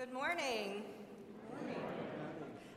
Good 0.00 0.14
morning. 0.14 0.82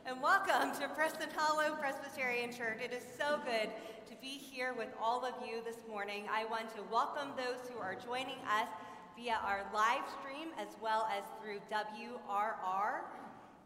And 0.04 0.20
welcome 0.20 0.78
to 0.78 0.88
Preston 0.88 1.30
Hollow 1.34 1.74
Presbyterian 1.76 2.52
Church. 2.52 2.80
It 2.84 2.92
is 2.92 3.02
so 3.18 3.40
good 3.46 3.70
to 4.10 4.16
be 4.20 4.36
here 4.36 4.74
with 4.76 4.90
all 5.02 5.24
of 5.24 5.32
you 5.42 5.64
this 5.64 5.78
morning. 5.88 6.26
I 6.30 6.44
want 6.44 6.68
to 6.76 6.82
welcome 6.92 7.28
those 7.34 7.66
who 7.72 7.80
are 7.80 7.94
joining 7.94 8.36
us 8.44 8.68
via 9.16 9.40
our 9.42 9.64
live 9.72 10.02
stream 10.20 10.48
as 10.60 10.76
well 10.82 11.08
as 11.10 11.24
through 11.40 11.60
WRR. 11.72 13.04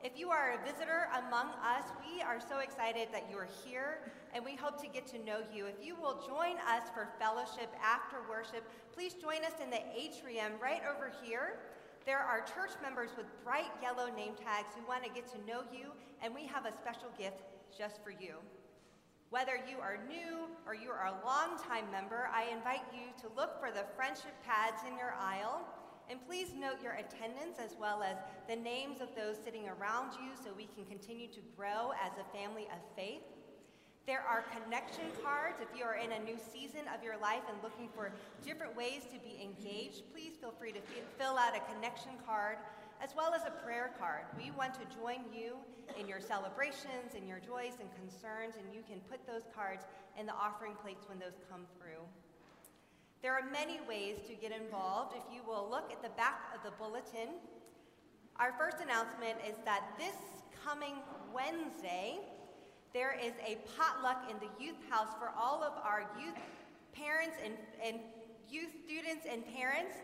If 0.04 0.16
you 0.16 0.30
are 0.30 0.54
a 0.54 0.64
visitor 0.64 1.08
among 1.26 1.48
us, 1.58 1.82
we 1.98 2.22
are 2.22 2.38
so 2.38 2.60
excited 2.60 3.08
that 3.10 3.26
you 3.28 3.38
are 3.38 3.48
here 3.66 4.12
and 4.32 4.44
we 4.44 4.54
hope 4.54 4.80
to 4.82 4.86
get 4.86 5.04
to 5.08 5.18
know 5.24 5.40
you. 5.52 5.66
If 5.66 5.84
you 5.84 5.96
will 5.96 6.22
join 6.24 6.58
us 6.58 6.88
for 6.94 7.08
fellowship 7.18 7.74
after 7.82 8.18
worship, 8.30 8.62
please 8.94 9.14
join 9.14 9.44
us 9.44 9.54
in 9.60 9.68
the 9.68 9.80
atrium 9.98 10.52
right 10.62 10.82
over 10.88 11.10
here. 11.24 11.58
There 12.08 12.24
are 12.24 12.40
church 12.40 12.72
members 12.80 13.10
with 13.18 13.26
bright 13.44 13.68
yellow 13.82 14.08
name 14.08 14.32
tags 14.32 14.72
who 14.72 14.80
want 14.88 15.04
to 15.04 15.10
get 15.10 15.28
to 15.28 15.36
know 15.44 15.60
you, 15.68 15.92
and 16.24 16.34
we 16.34 16.46
have 16.46 16.64
a 16.64 16.72
special 16.72 17.12
gift 17.18 17.44
just 17.76 18.02
for 18.02 18.08
you. 18.08 18.40
Whether 19.28 19.60
you 19.68 19.76
are 19.76 20.00
new 20.08 20.48
or 20.64 20.72
you 20.72 20.88
are 20.88 21.12
a 21.12 21.20
longtime 21.20 21.84
member, 21.92 22.30
I 22.32 22.48
invite 22.48 22.80
you 22.96 23.12
to 23.20 23.28
look 23.36 23.60
for 23.60 23.70
the 23.70 23.84
friendship 23.94 24.32
pads 24.40 24.80
in 24.88 24.96
your 24.96 25.12
aisle. 25.20 25.68
And 26.08 26.18
please 26.24 26.56
note 26.56 26.80
your 26.82 26.96
attendance 26.96 27.60
as 27.62 27.76
well 27.78 28.02
as 28.02 28.16
the 28.48 28.56
names 28.56 29.02
of 29.02 29.12
those 29.14 29.36
sitting 29.44 29.68
around 29.68 30.16
you 30.16 30.32
so 30.32 30.48
we 30.56 30.64
can 30.64 30.86
continue 30.86 31.28
to 31.28 31.40
grow 31.58 31.92
as 32.00 32.16
a 32.16 32.24
family 32.32 32.72
of 32.72 32.80
faith. 32.96 33.20
There 34.08 34.24
are 34.24 34.40
connection 34.64 35.04
cards. 35.22 35.60
If 35.60 35.68
you 35.76 35.84
are 35.84 36.00
in 36.00 36.16
a 36.16 36.24
new 36.24 36.40
season 36.40 36.88
of 36.96 37.04
your 37.04 37.20
life 37.20 37.44
and 37.44 37.60
looking 37.62 37.92
for 37.92 38.10
different 38.40 38.74
ways 38.74 39.04
to 39.12 39.20
be 39.20 39.36
engaged, 39.36 40.00
please 40.16 40.32
feel 40.40 40.56
free 40.56 40.72
to 40.72 40.80
fill 41.20 41.36
out 41.36 41.52
a 41.52 41.60
connection 41.76 42.16
card 42.24 42.56
as 43.04 43.12
well 43.14 43.34
as 43.36 43.44
a 43.44 43.52
prayer 43.60 43.92
card. 44.00 44.24
We 44.40 44.50
want 44.56 44.72
to 44.80 44.88
join 44.96 45.28
you 45.28 45.60
in 46.00 46.08
your 46.08 46.24
celebrations, 46.24 47.12
in 47.12 47.28
your 47.28 47.36
joys 47.36 47.76
and 47.84 47.92
concerns, 48.00 48.56
and 48.56 48.64
you 48.72 48.80
can 48.88 49.04
put 49.12 49.28
those 49.28 49.44
cards 49.52 49.84
in 50.16 50.24
the 50.24 50.32
offering 50.32 50.72
plates 50.80 51.04
when 51.04 51.18
those 51.18 51.36
come 51.52 51.68
through. 51.76 52.00
There 53.20 53.36
are 53.36 53.44
many 53.52 53.76
ways 53.84 54.24
to 54.24 54.32
get 54.32 54.56
involved. 54.56 55.20
If 55.20 55.28
you 55.28 55.44
will 55.44 55.68
look 55.68 55.92
at 55.92 56.00
the 56.00 56.16
back 56.16 56.48
of 56.56 56.64
the 56.64 56.72
bulletin, 56.80 57.36
our 58.40 58.56
first 58.56 58.80
announcement 58.80 59.36
is 59.44 59.60
that 59.66 59.84
this 60.00 60.16
coming 60.64 60.96
Wednesday, 61.28 62.24
there 62.92 63.18
is 63.20 63.32
a 63.44 63.58
potluck 63.76 64.30
in 64.30 64.36
the 64.38 64.50
youth 64.62 64.78
house 64.88 65.08
for 65.18 65.30
all 65.38 65.62
of 65.62 65.72
our 65.84 66.08
youth 66.18 66.38
parents 66.92 67.36
and, 67.44 67.54
and 67.84 68.00
youth 68.50 68.70
students 68.84 69.26
and 69.30 69.44
parents 69.54 69.94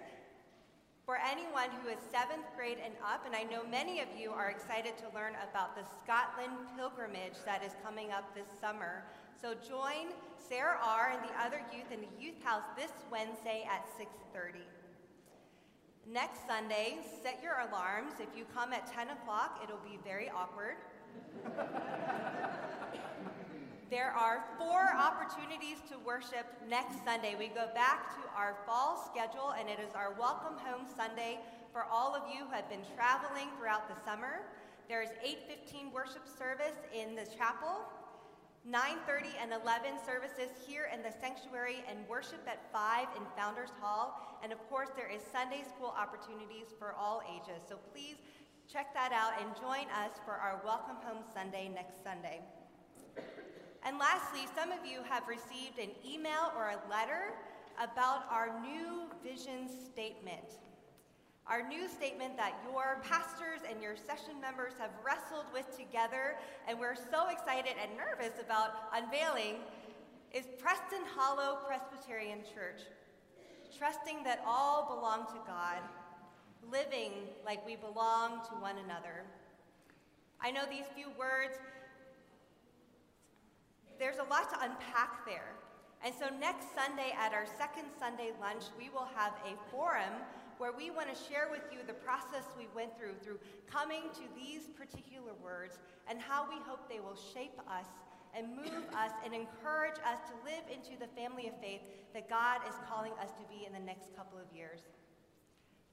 for 1.05 1.19
anyone 1.21 1.69
who 1.83 1.91
is 1.91 1.99
seventh 2.11 2.49
grade 2.57 2.79
and 2.83 2.95
up, 3.05 3.27
and 3.27 3.37
I 3.37 3.43
know 3.45 3.61
many 3.71 4.01
of 4.01 4.09
you 4.17 4.31
are 4.31 4.49
excited 4.49 4.97
to 5.05 5.05
learn 5.15 5.37
about 5.51 5.77
the 5.77 5.85
Scotland 6.01 6.57
pilgrimage 6.77 7.37
that 7.45 7.63
is 7.63 7.73
coming 7.85 8.11
up 8.11 8.35
this 8.35 8.49
summer. 8.59 9.05
So 9.37 9.53
join 9.53 10.17
Sarah 10.49 10.79
R. 10.81 11.13
and 11.13 11.21
the 11.29 11.35
other 11.45 11.61
youth 11.77 11.93
in 11.93 12.01
the 12.01 12.09
youth 12.19 12.43
house 12.43 12.65
this 12.75 12.91
Wednesday 13.13 13.69
at 13.69 13.85
6:30. 13.99 14.65
Next 16.07 16.47
Sunday, 16.47 17.05
set 17.23 17.43
your 17.43 17.61
alarms. 17.69 18.15
If 18.19 18.33
you 18.37 18.47
come 18.55 18.73
at 18.73 18.87
10 18.87 19.11
o'clock, 19.11 19.61
it'll 19.63 19.85
be 19.85 19.99
very 20.05 20.31
awkward. 20.31 20.77
There 23.91 24.11
are 24.11 24.43
four 24.59 24.91
opportunities 24.97 25.79
to 25.89 25.99
worship 26.05 26.47
next 26.69 27.05
Sunday. 27.05 27.37
We 27.39 27.49
go 27.49 27.69
back 27.75 28.11
to 28.17 28.23
our 28.37 28.57
fall 28.67 29.09
schedule, 29.13 29.55
and 29.59 29.69
it 29.69 29.79
is 29.79 29.95
our 29.95 30.13
Welcome 30.19 30.59
Home 30.67 30.87
Sunday 30.97 31.39
for 31.73 31.85
all 31.85 32.15
of 32.15 32.23
you 32.27 32.45
who 32.47 32.51
have 32.51 32.69
been 32.69 32.85
traveling 32.97 33.49
throughout 33.57 33.89
the 33.89 33.95
summer. 34.05 34.43
There 34.89 35.03
is 35.03 35.11
8:15 35.23 35.93
worship 35.93 36.27
service 36.27 36.77
in 36.93 37.15
the 37.15 37.25
chapel, 37.25 37.87
9:30 38.65 39.37
and 39.41 39.53
11 39.53 39.99
services 40.05 40.51
here 40.67 40.91
in 40.93 41.03
the 41.03 41.13
sanctuary, 41.13 41.85
and 41.87 42.09
worship 42.09 42.43
at 42.49 42.59
5 42.73 43.07
in 43.17 43.25
Founders 43.37 43.71
Hall. 43.81 44.19
And 44.43 44.53
of 44.53 44.59
course, 44.69 44.91
there 44.97 45.09
is 45.09 45.23
Sunday 45.23 45.63
school 45.63 45.95
opportunities 45.97 46.75
for 46.79 46.95
all 46.95 47.23
ages. 47.31 47.63
So 47.69 47.77
please 47.93 48.17
check 48.71 48.95
that 48.95 49.13
out 49.13 49.33
and 49.41 49.55
join 49.61 49.87
us 49.93 50.17
for 50.25 50.33
our 50.33 50.61
Welcome 50.65 50.97
Home 51.05 51.23
Sunday 51.35 51.71
next 51.73 52.03
Sunday. 52.03 52.41
And 53.85 53.99
lastly, 53.99 54.49
some 54.57 54.73
of 54.73 54.87
you 54.87 55.01
have 55.09 55.29
received 55.29 55.79
an 55.79 55.91
email 56.05 56.53
or 56.57 56.71
a 56.71 56.91
letter 56.91 57.35
about 57.83 58.25
our 58.31 58.61
new 58.63 59.05
vision 59.23 59.69
statement. 59.69 60.59
Our 61.47 61.67
new 61.69 61.89
statement 61.89 62.39
that 62.39 62.55
your 62.65 63.03
pastors 63.03 63.61
and 63.69 63.83
your 63.83 63.97
session 63.97 64.41
members 64.41 64.73
have 64.79 64.91
wrestled 65.05 65.45
with 65.53 65.77
together, 65.77 66.37
and 66.67 66.81
we're 66.81 66.97
so 66.97 67.29
excited 67.29 67.75
and 67.81 67.91
nervous 67.99 68.33
about 68.41 68.89
unveiling, 68.95 69.57
is 70.33 70.47
Preston 70.59 71.05
Hollow 71.15 71.59
Presbyterian 71.67 72.41
Church, 72.55 72.81
trusting 73.77 74.25
that 74.25 74.43
all 74.47 74.97
belong 74.97 75.27
to 75.27 75.41
God, 75.47 75.85
living 76.71 77.13
like 77.45 77.65
we 77.67 77.77
belong 77.77 78.41
to 78.49 78.55
one 78.61 78.77
another. 78.85 79.25
I 80.41 80.51
know 80.51 80.65
these 80.69 80.87
few 80.95 81.09
words 81.19 81.57
there's 83.99 84.19
a 84.19 84.25
lot 84.25 84.51
to 84.51 84.59
unpack 84.61 85.25
there. 85.25 85.55
And 86.05 86.13
so 86.13 86.27
next 86.41 86.75
Sunday 86.75 87.15
at 87.17 87.33
our 87.33 87.47
second 87.47 87.89
Sunday 87.99 88.33
lunch, 88.41 88.65
we 88.77 88.91
will 88.91 89.09
have 89.15 89.33
a 89.47 89.57
forum 89.71 90.21
where 90.59 90.73
we 90.73 90.91
want 90.91 91.09
to 91.09 91.17
share 91.17 91.49
with 91.51 91.63
you 91.73 91.79
the 91.87 91.95
process 91.95 92.45
we 92.59 92.69
went 92.75 92.97
through 92.99 93.15
through 93.23 93.39
coming 93.67 94.03
to 94.15 94.25
these 94.37 94.69
particular 94.77 95.33
words 95.43 95.79
and 96.09 96.21
how 96.21 96.47
we 96.49 96.57
hope 96.67 96.89
they 96.89 97.01
will 97.01 97.17
shape 97.17 97.59
us 97.71 97.87
and 98.37 98.51
move 98.55 98.85
us 98.95 99.11
and 99.25 99.33
encourage 99.33 99.99
us 100.05 100.19
to 100.29 100.35
live 100.45 100.63
into 100.69 100.99
the 100.99 101.09
family 101.15 101.49
of 101.49 101.55
faith 101.61 101.81
that 102.13 102.29
God 102.29 102.61
is 102.69 102.75
calling 102.91 103.13
us 103.23 103.31
to 103.39 103.45
be 103.49 103.67
in 103.67 103.73
the 103.73 103.83
next 103.83 104.15
couple 104.15 104.39
of 104.39 104.47
years. 104.55 104.81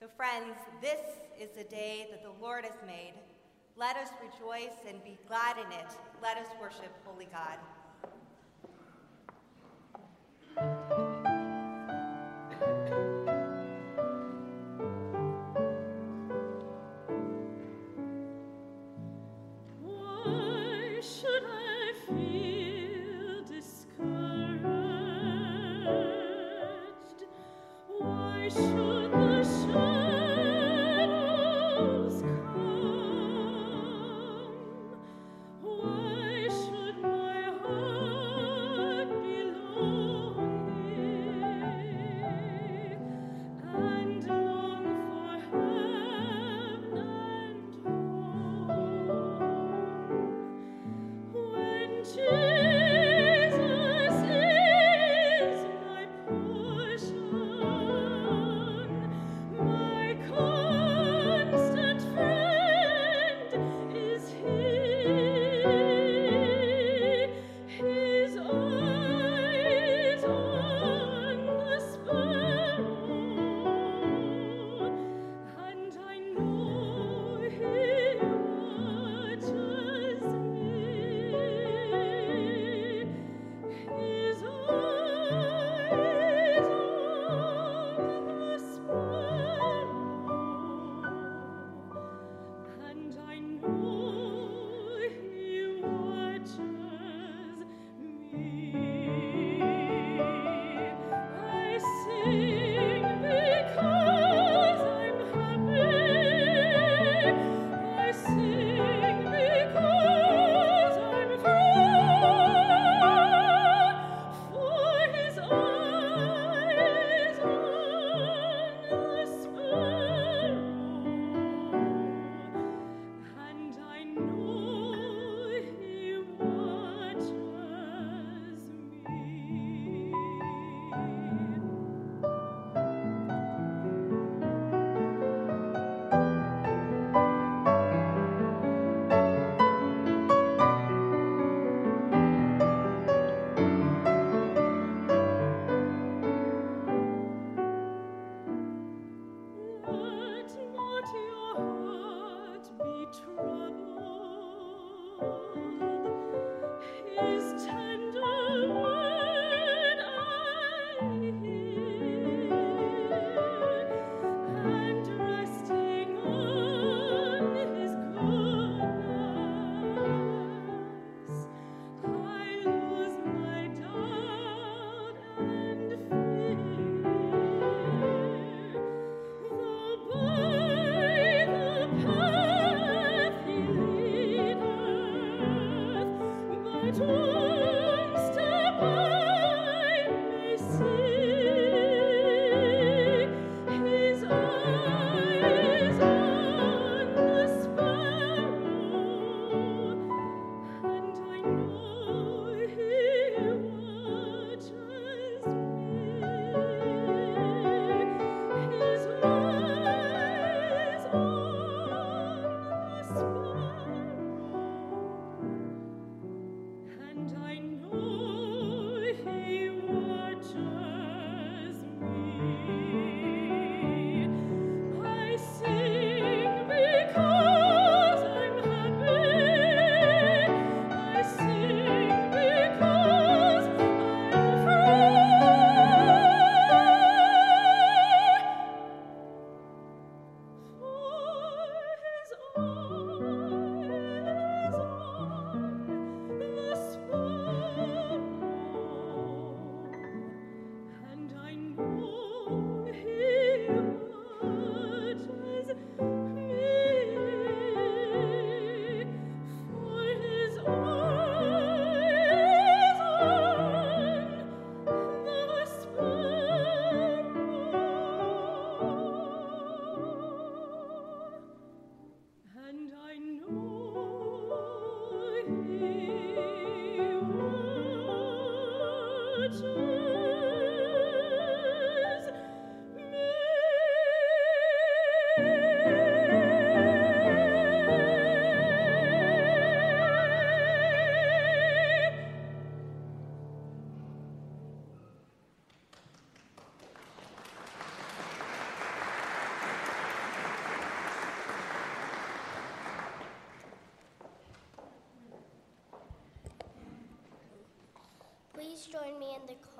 So, 0.02 0.08
friends, 0.18 0.56
this 0.82 1.00
is 1.40 1.50
the 1.56 1.64
day 1.64 2.08
that 2.10 2.24
the 2.24 2.32
Lord 2.44 2.66
has 2.66 2.74
made. 2.88 3.14
Let 3.78 3.98
us 3.98 4.10
rejoice 4.20 4.74
and 4.90 5.04
be 5.04 5.16
glad 5.28 5.58
in 5.60 5.72
it. 5.72 5.86
Let 6.24 6.38
us 6.38 6.48
worship 6.60 6.90
Holy 7.06 7.28
God. 10.58 11.11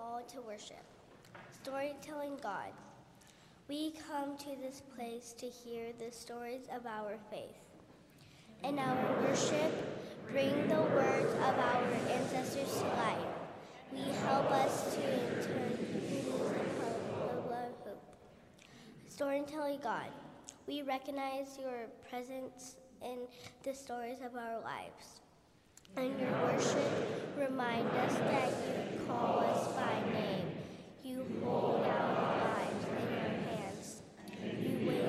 Me 0.02 0.08
in 0.08 0.28
the 0.28 0.34
call 0.34 0.42
to 0.42 0.42
worship? 0.48 0.84
Storytelling 1.64 2.38
God. 2.42 2.72
We 3.68 3.94
come 4.10 4.38
to 4.38 4.56
this 4.62 4.82
place 4.96 5.34
to 5.38 5.46
hear 5.46 5.94
the 5.98 6.12
stories 6.12 6.68
of 6.74 6.86
our 6.86 7.18
faith. 7.30 7.56
In 8.64 8.80
our 8.80 9.22
worship, 9.22 9.72
bring 10.32 10.68
the 10.68 10.82
words 10.82 11.34
of 11.34 11.58
our 11.58 11.84
ancestors 12.10 12.78
to 12.80 12.88
life. 12.88 13.18
We 13.94 14.02
help 14.26 14.52
us 14.52 14.96
to 14.96 15.02
turn 15.48 15.78
hope. 16.80 17.52
Storytelling 19.08 19.80
God. 19.84 20.10
We 20.68 20.82
recognize 20.84 21.58
your 21.60 21.88
presence 22.10 22.76
in 23.04 23.20
the 23.64 23.74
stories 23.74 24.20
of 24.24 24.36
our 24.36 24.62
lives. 24.62 25.22
In 25.98 26.18
your 26.18 26.32
worship, 26.44 27.38
remind 27.38 27.88
us 27.90 28.14
that 28.14 28.50
you 28.94 29.06
call 29.06 29.40
us 29.40 29.68
by 29.74 30.02
name. 30.14 30.48
You 31.04 31.26
hold 31.44 31.86
our 31.86 32.38
lives 32.38 32.86
in 32.86 33.14
your 33.14 33.30
hands. 33.52 34.02
You 34.42 34.88
wait 34.88 35.06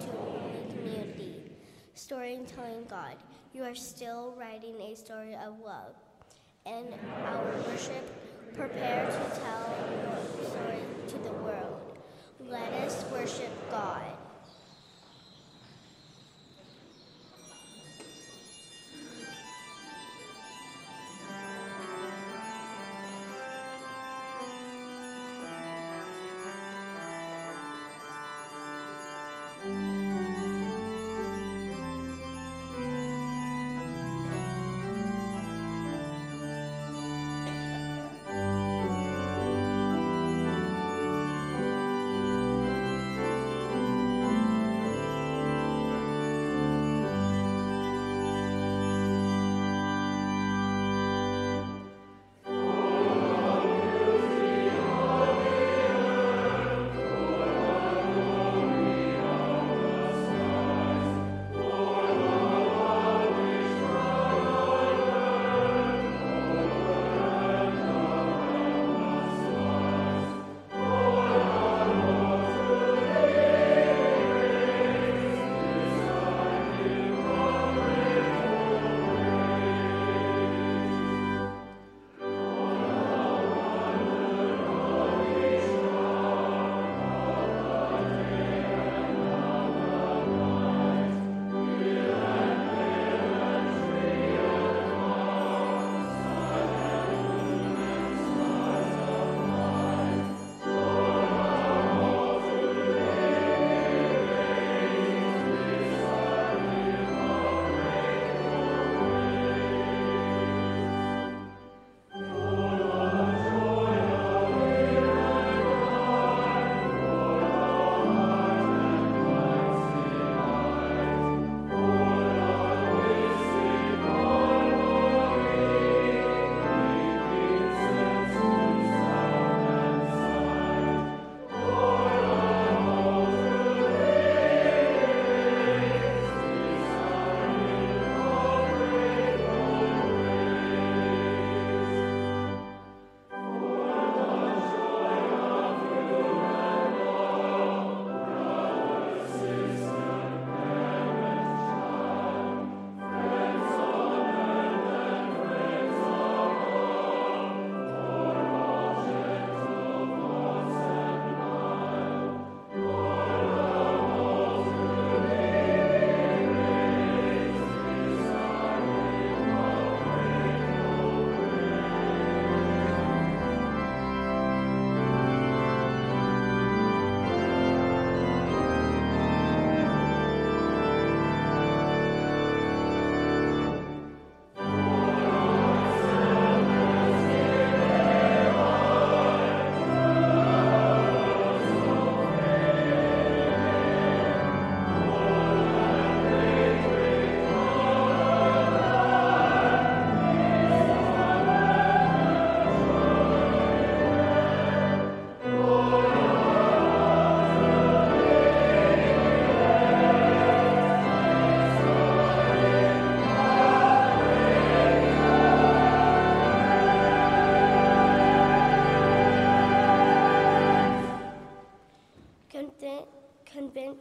to 0.00 0.06
the 0.06 0.74
community. 0.74 1.50
Storytelling 1.94 2.86
God, 2.88 3.16
you 3.52 3.64
are 3.64 3.74
still 3.74 4.34
writing 4.38 4.80
a 4.80 4.94
story 4.94 5.34
of 5.34 5.58
love. 5.58 5.94
In 6.64 6.86
our 7.24 7.44
worship, 7.66 8.54
prepare 8.54 9.06
to 9.06 9.40
tell 9.40 9.74
your 9.90 10.48
story 10.48 10.84
to 11.08 11.18
the 11.18 11.32
world. 11.42 11.98
Let 12.48 12.72
us 12.72 13.04
worship 13.10 13.50
God. 13.70 14.15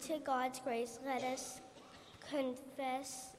To 0.07 0.19
God's 0.19 0.59
grace, 0.59 0.99
let 1.05 1.23
us 1.23 1.61
confess 2.29 3.35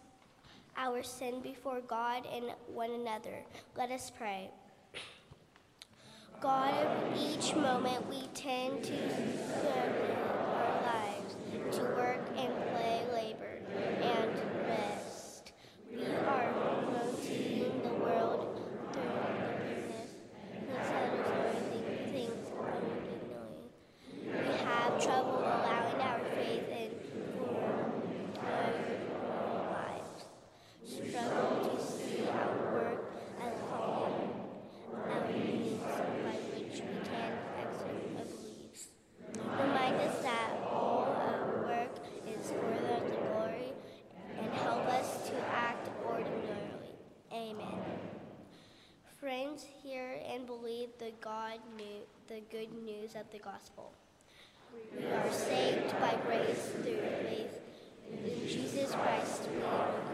our 0.77 1.03
sin 1.03 1.41
before 1.41 1.81
God 1.81 2.27
and 2.33 2.47
one 2.67 2.91
another. 2.91 3.45
Let 3.77 3.91
us 3.91 4.11
pray. 4.11 4.51
God, 6.41 6.75
each 7.17 7.55
moment 7.55 8.07
we 8.09 8.27
tend 8.35 8.83
to 8.85 8.93
serve 8.93 9.95
our 10.29 10.83
lives, 10.83 11.37
to 11.77 11.83
work 11.83 12.27
and 12.37 12.53
play, 12.73 13.05
labor 13.15 13.59
and 14.03 14.31
rest. 14.69 15.53
We 15.91 16.05
are 16.05 16.53
promoting 16.53 17.81
the 17.83 17.95
world 17.95 18.61
through 18.93 19.03
the 19.03 19.55
goodness 19.65 20.11
instead 20.69 21.21
of 21.21 21.25
things 22.13 22.47
only 22.59 23.17
knowing. 23.31 24.47
We 24.47 24.55
have 24.59 25.03
trouble 25.03 25.39
allowing 25.39 26.01
our 26.03 26.21
faith 26.35 26.69
in 26.69 26.91
our 28.45 28.73
lives. 29.73 30.25
Struggle 30.85 31.77
to 31.77 31.83
see 31.83 32.29
our 32.29 32.73
work 32.75 33.01
and 33.41 33.55
calling 33.71 34.27
the 52.29 52.41
good 52.51 52.73
news 53.07 53.15
of 53.15 53.31
the 53.31 53.39
gospel. 53.39 53.93
We 54.99 55.05
are 55.07 55.33
saved 55.33 55.93
by 56.01 56.17
grace 56.27 56.73
through 56.83 56.99
faith 57.23 57.61
in 58.11 58.49
Jesus 58.49 58.93
Christ. 58.93 59.49
We 59.55 59.63
are 59.63 60.06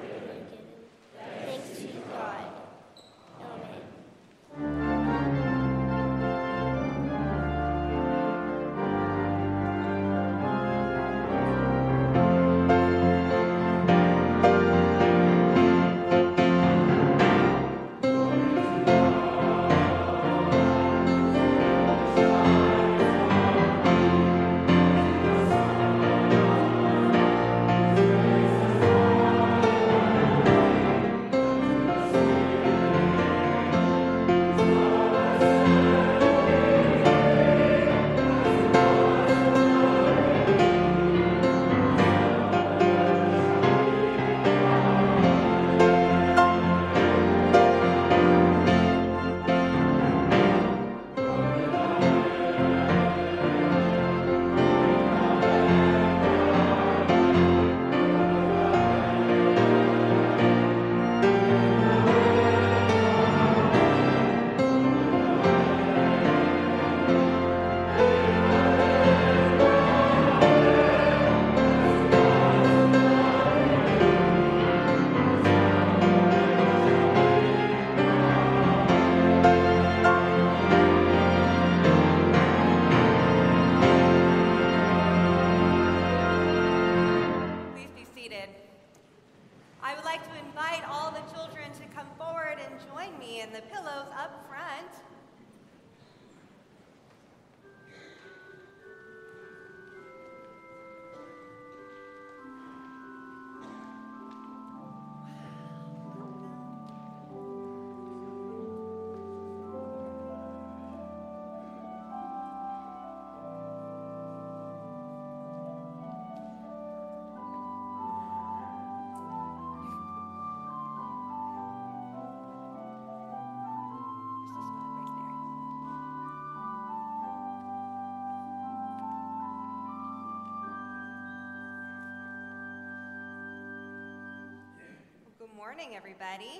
morning, 135.62 135.94
everybody. 135.94 136.58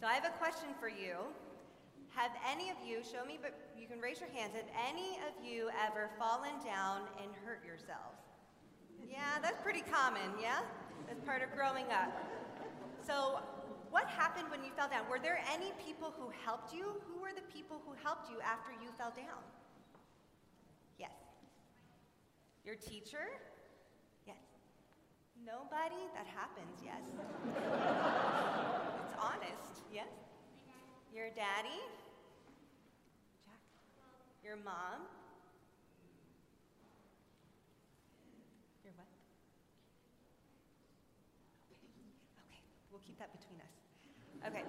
So 0.00 0.08
I 0.08 0.14
have 0.14 0.24
a 0.24 0.34
question 0.34 0.66
for 0.80 0.88
you. 0.88 1.14
Have 2.10 2.32
any 2.42 2.70
of 2.70 2.76
you, 2.84 3.06
show 3.06 3.24
me, 3.24 3.38
but 3.40 3.54
you 3.78 3.86
can 3.86 4.00
raise 4.00 4.18
your 4.18 4.28
hands, 4.34 4.50
have 4.58 4.66
any 4.90 5.22
of 5.22 5.30
you 5.46 5.70
ever 5.86 6.10
fallen 6.18 6.58
down 6.66 7.02
and 7.22 7.30
hurt 7.46 7.62
yourselves? 7.64 8.18
Yeah, 8.98 9.38
that's 9.40 9.62
pretty 9.62 9.82
common, 9.86 10.26
yeah? 10.42 10.58
That's 11.06 11.22
part 11.22 11.46
of 11.46 11.54
growing 11.54 11.86
up. 11.94 12.10
So, 13.06 13.38
what 13.94 14.08
happened 14.08 14.50
when 14.50 14.64
you 14.64 14.72
fell 14.74 14.90
down? 14.90 15.06
Were 15.08 15.22
there 15.22 15.38
any 15.46 15.70
people 15.78 16.12
who 16.18 16.34
helped 16.44 16.74
you? 16.74 16.98
Who 17.06 17.22
were 17.22 17.30
the 17.30 17.46
people 17.54 17.80
who 17.86 17.94
helped 18.02 18.28
you 18.28 18.42
after 18.42 18.72
you 18.82 18.90
fell 18.98 19.14
down? 19.14 19.46
Yes. 20.98 21.14
Your 22.64 22.74
teacher? 22.74 23.38
Nobody? 25.46 26.02
That 26.12 26.26
happens, 26.26 26.82
yes. 26.82 26.98
it's 29.06 29.14
honest, 29.14 29.78
yes. 29.94 30.10
Your 31.14 31.30
daddy? 31.30 31.78
Jack? 33.46 33.62
Your 34.42 34.56
mom? 34.56 35.06
Your 38.82 38.92
what? 38.98 39.06
Okay, 42.42 42.58
we'll 42.90 43.00
keep 43.06 43.16
that 43.20 43.30
between 43.30 43.62
us. 43.62 44.50
Okay. 44.50 44.64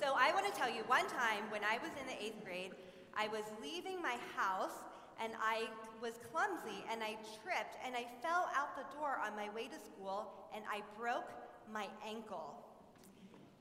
So 0.00 0.14
I 0.16 0.32
want 0.32 0.46
to 0.46 0.58
tell 0.58 0.70
you 0.70 0.80
one 0.86 1.06
time 1.08 1.44
when 1.50 1.62
I 1.62 1.76
was 1.84 1.90
in 2.00 2.06
the 2.06 2.16
eighth 2.24 2.42
grade, 2.42 2.72
I 3.14 3.28
was 3.28 3.44
leaving 3.60 4.00
my 4.00 4.16
house 4.34 4.80
and 5.22 5.32
I 5.40 5.68
was 6.02 6.18
clumsy 6.32 6.84
and 6.90 7.02
I 7.02 7.16
tripped 7.42 7.78
and 7.84 7.94
I 7.94 8.06
fell 8.20 8.50
out 8.54 8.76
the 8.76 8.86
door 8.96 9.20
on 9.24 9.36
my 9.36 9.48
way 9.54 9.66
to 9.68 9.78
school 9.78 10.32
and 10.54 10.64
I 10.70 10.82
broke 10.98 11.30
my 11.72 11.86
ankle. 12.06 12.54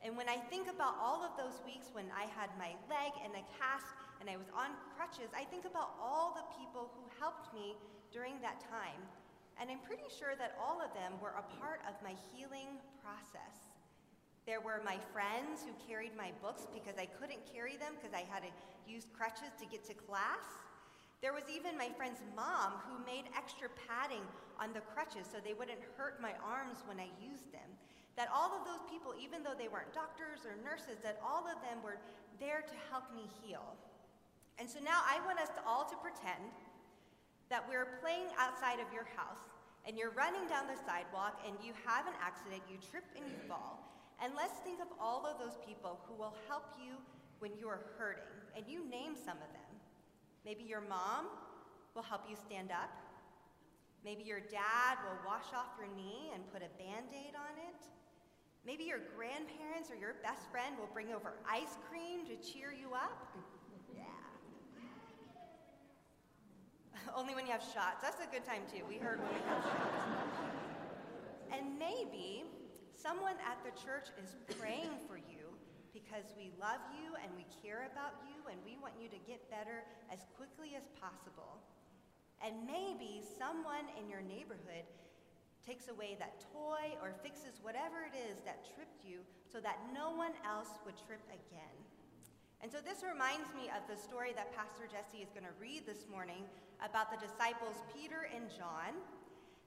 And 0.04 0.18
when 0.20 0.28
I 0.28 0.36
think 0.52 0.68
about 0.68 1.00
all 1.00 1.24
of 1.24 1.32
those 1.40 1.64
weeks 1.64 1.88
when 1.96 2.12
I 2.12 2.28
had 2.36 2.52
my 2.60 2.76
leg 2.92 3.16
in 3.24 3.32
a 3.40 3.44
cast 3.56 3.96
and 4.20 4.28
I 4.28 4.36
was 4.36 4.52
on 4.52 4.76
crutches, 5.00 5.32
I 5.32 5.48
think 5.48 5.64
about 5.64 5.96
all 5.96 6.36
the 6.36 6.44
people 6.60 6.92
who 6.92 7.04
helped 7.20 7.54
me 7.56 7.80
during 8.12 8.36
that 8.44 8.60
time. 8.60 9.00
And 9.56 9.72
I'm 9.72 9.80
pretty 9.88 10.10
sure 10.12 10.36
that 10.36 10.60
all 10.60 10.84
of 10.84 10.92
them 10.92 11.16
were 11.24 11.40
a 11.40 11.46
part 11.62 11.80
of 11.88 11.96
my 12.04 12.20
healing 12.36 12.76
process. 13.00 13.72
There 14.44 14.60
were 14.60 14.84
my 14.84 15.00
friends 15.16 15.64
who 15.64 15.72
carried 15.88 16.12
my 16.20 16.36
books 16.44 16.68
because 16.76 17.00
I 17.00 17.08
couldn't 17.08 17.40
carry 17.48 17.80
them 17.80 17.96
because 17.96 18.12
I 18.12 18.28
had 18.28 18.44
to 18.44 18.52
use 18.84 19.08
crutches 19.16 19.56
to 19.60 19.66
get 19.72 19.88
to 19.88 19.96
class. 19.96 20.44
There 21.24 21.32
was 21.32 21.48
even 21.48 21.80
my 21.80 21.88
friend's 21.96 22.20
mom 22.36 22.84
who 22.84 23.00
made 23.08 23.32
extra 23.32 23.72
padding 23.88 24.28
on 24.60 24.76
the 24.76 24.84
crutches 24.92 25.24
so 25.24 25.40
they 25.40 25.56
wouldn't 25.56 25.80
hurt 25.96 26.20
my 26.20 26.36
arms 26.44 26.84
when 26.84 27.00
I 27.00 27.08
used 27.24 27.48
them. 27.56 27.64
That 28.20 28.28
all 28.28 28.52
of 28.52 28.68
those 28.68 28.84
people, 28.92 29.16
even 29.16 29.40
though 29.40 29.56
they 29.56 29.72
weren't 29.72 29.96
doctors 29.96 30.44
or 30.44 30.60
nurses, 30.60 31.00
that 31.00 31.24
all 31.24 31.48
of 31.48 31.64
them 31.64 31.80
were 31.80 31.96
there 32.44 32.60
to 32.68 32.76
help 32.92 33.08
me 33.16 33.32
heal. 33.40 33.64
And 34.60 34.68
so 34.68 34.84
now 34.84 35.00
I 35.08 35.24
want 35.24 35.40
us 35.40 35.48
to 35.56 35.64
all 35.64 35.88
to 35.88 35.96
pretend 36.04 36.52
that 37.48 37.64
we're 37.72 38.04
playing 38.04 38.28
outside 38.36 38.84
of 38.84 38.92
your 38.92 39.08
house 39.16 39.48
and 39.88 39.96
you're 39.96 40.12
running 40.20 40.44
down 40.52 40.68
the 40.68 40.76
sidewalk 40.84 41.40
and 41.48 41.56
you 41.64 41.72
have 41.88 42.04
an 42.04 42.20
accident, 42.20 42.68
you 42.68 42.76
trip 42.84 43.08
and 43.16 43.24
you 43.32 43.40
fall. 43.48 43.80
And 44.20 44.36
let's 44.36 44.60
think 44.68 44.84
of 44.84 44.92
all 45.00 45.24
of 45.24 45.40
those 45.40 45.56
people 45.64 46.04
who 46.04 46.20
will 46.20 46.36
help 46.52 46.76
you 46.76 47.00
when 47.40 47.56
you 47.56 47.72
are 47.72 47.80
hurting. 47.96 48.28
And 48.60 48.68
you 48.68 48.84
name 48.92 49.16
some 49.16 49.40
of 49.40 49.48
them. 49.56 49.63
Maybe 50.46 50.64
your 50.64 50.82
mom 50.82 51.28
will 51.96 52.04
help 52.04 52.22
you 52.30 52.36
stand 52.36 52.72
up. 52.72 52.92
Maybe 54.04 54.24
your 54.24 54.42
dad 54.42 55.00
will 55.08 55.18
wash 55.26 55.48
off 55.56 55.72
your 55.80 55.88
knee 55.96 56.32
and 56.34 56.44
put 56.52 56.62
a 56.62 56.70
band 56.78 57.08
aid 57.16 57.36
on 57.36 57.56
it. 57.72 57.82
Maybe 58.66 58.84
your 58.84 59.00
grandparents 59.16 59.92
or 59.92 59.96
your 59.96 60.16
best 60.24 60.52
friend 60.52 60.76
will 60.78 60.90
bring 60.94 61.14
over 61.14 61.34
ice 61.48 61.78
cream 61.88 62.26
to 62.28 62.36
cheer 62.40 62.72
you 62.72 62.94
up. 62.94 63.32
Yeah. 63.96 64.04
Only 67.16 67.36
when 67.36 67.46
you 67.46 67.52
have 67.52 67.64
shots. 67.64 68.02
That's 68.02 68.20
a 68.20 68.28
good 68.32 68.44
time 68.44 68.64
too. 68.72 68.84
We 68.88 68.96
heard 68.96 69.20
when 69.20 69.30
we 69.30 69.44
have 69.48 69.64
shots. 69.64 70.38
And 71.52 71.80
maybe 71.80 72.44
someone 72.96 73.36
at 73.44 73.60
the 73.64 73.72
church 73.80 74.08
is 74.22 74.36
praying 74.60 74.92
for 75.08 75.13
because 76.14 76.30
we 76.38 76.54
love 76.62 76.78
you 76.94 77.18
and 77.26 77.34
we 77.34 77.42
care 77.66 77.90
about 77.90 78.14
you 78.22 78.38
and 78.46 78.62
we 78.62 78.78
want 78.78 78.94
you 79.02 79.10
to 79.10 79.18
get 79.26 79.42
better 79.50 79.82
as 80.14 80.30
quickly 80.38 80.78
as 80.78 80.86
possible. 81.02 81.58
And 82.38 82.54
maybe 82.70 83.26
someone 83.26 83.90
in 83.98 84.06
your 84.06 84.22
neighborhood 84.22 84.86
takes 85.66 85.90
away 85.90 86.14
that 86.22 86.38
toy 86.54 86.94
or 87.02 87.18
fixes 87.26 87.58
whatever 87.66 88.06
it 88.06 88.14
is 88.30 88.46
that 88.46 88.62
tripped 88.78 89.02
you 89.02 89.26
so 89.50 89.58
that 89.66 89.82
no 89.90 90.14
one 90.14 90.38
else 90.46 90.78
would 90.86 90.94
trip 91.02 91.26
again. 91.34 91.78
And 92.62 92.70
so 92.70 92.78
this 92.78 93.02
reminds 93.02 93.50
me 93.58 93.74
of 93.74 93.82
the 93.90 93.98
story 93.98 94.38
that 94.38 94.54
Pastor 94.54 94.86
Jesse 94.86 95.26
is 95.26 95.34
going 95.34 95.50
to 95.50 95.58
read 95.58 95.90
this 95.90 96.06
morning 96.06 96.46
about 96.86 97.10
the 97.10 97.18
disciples 97.18 97.82
Peter 97.90 98.30
and 98.30 98.54
John. 98.54 98.94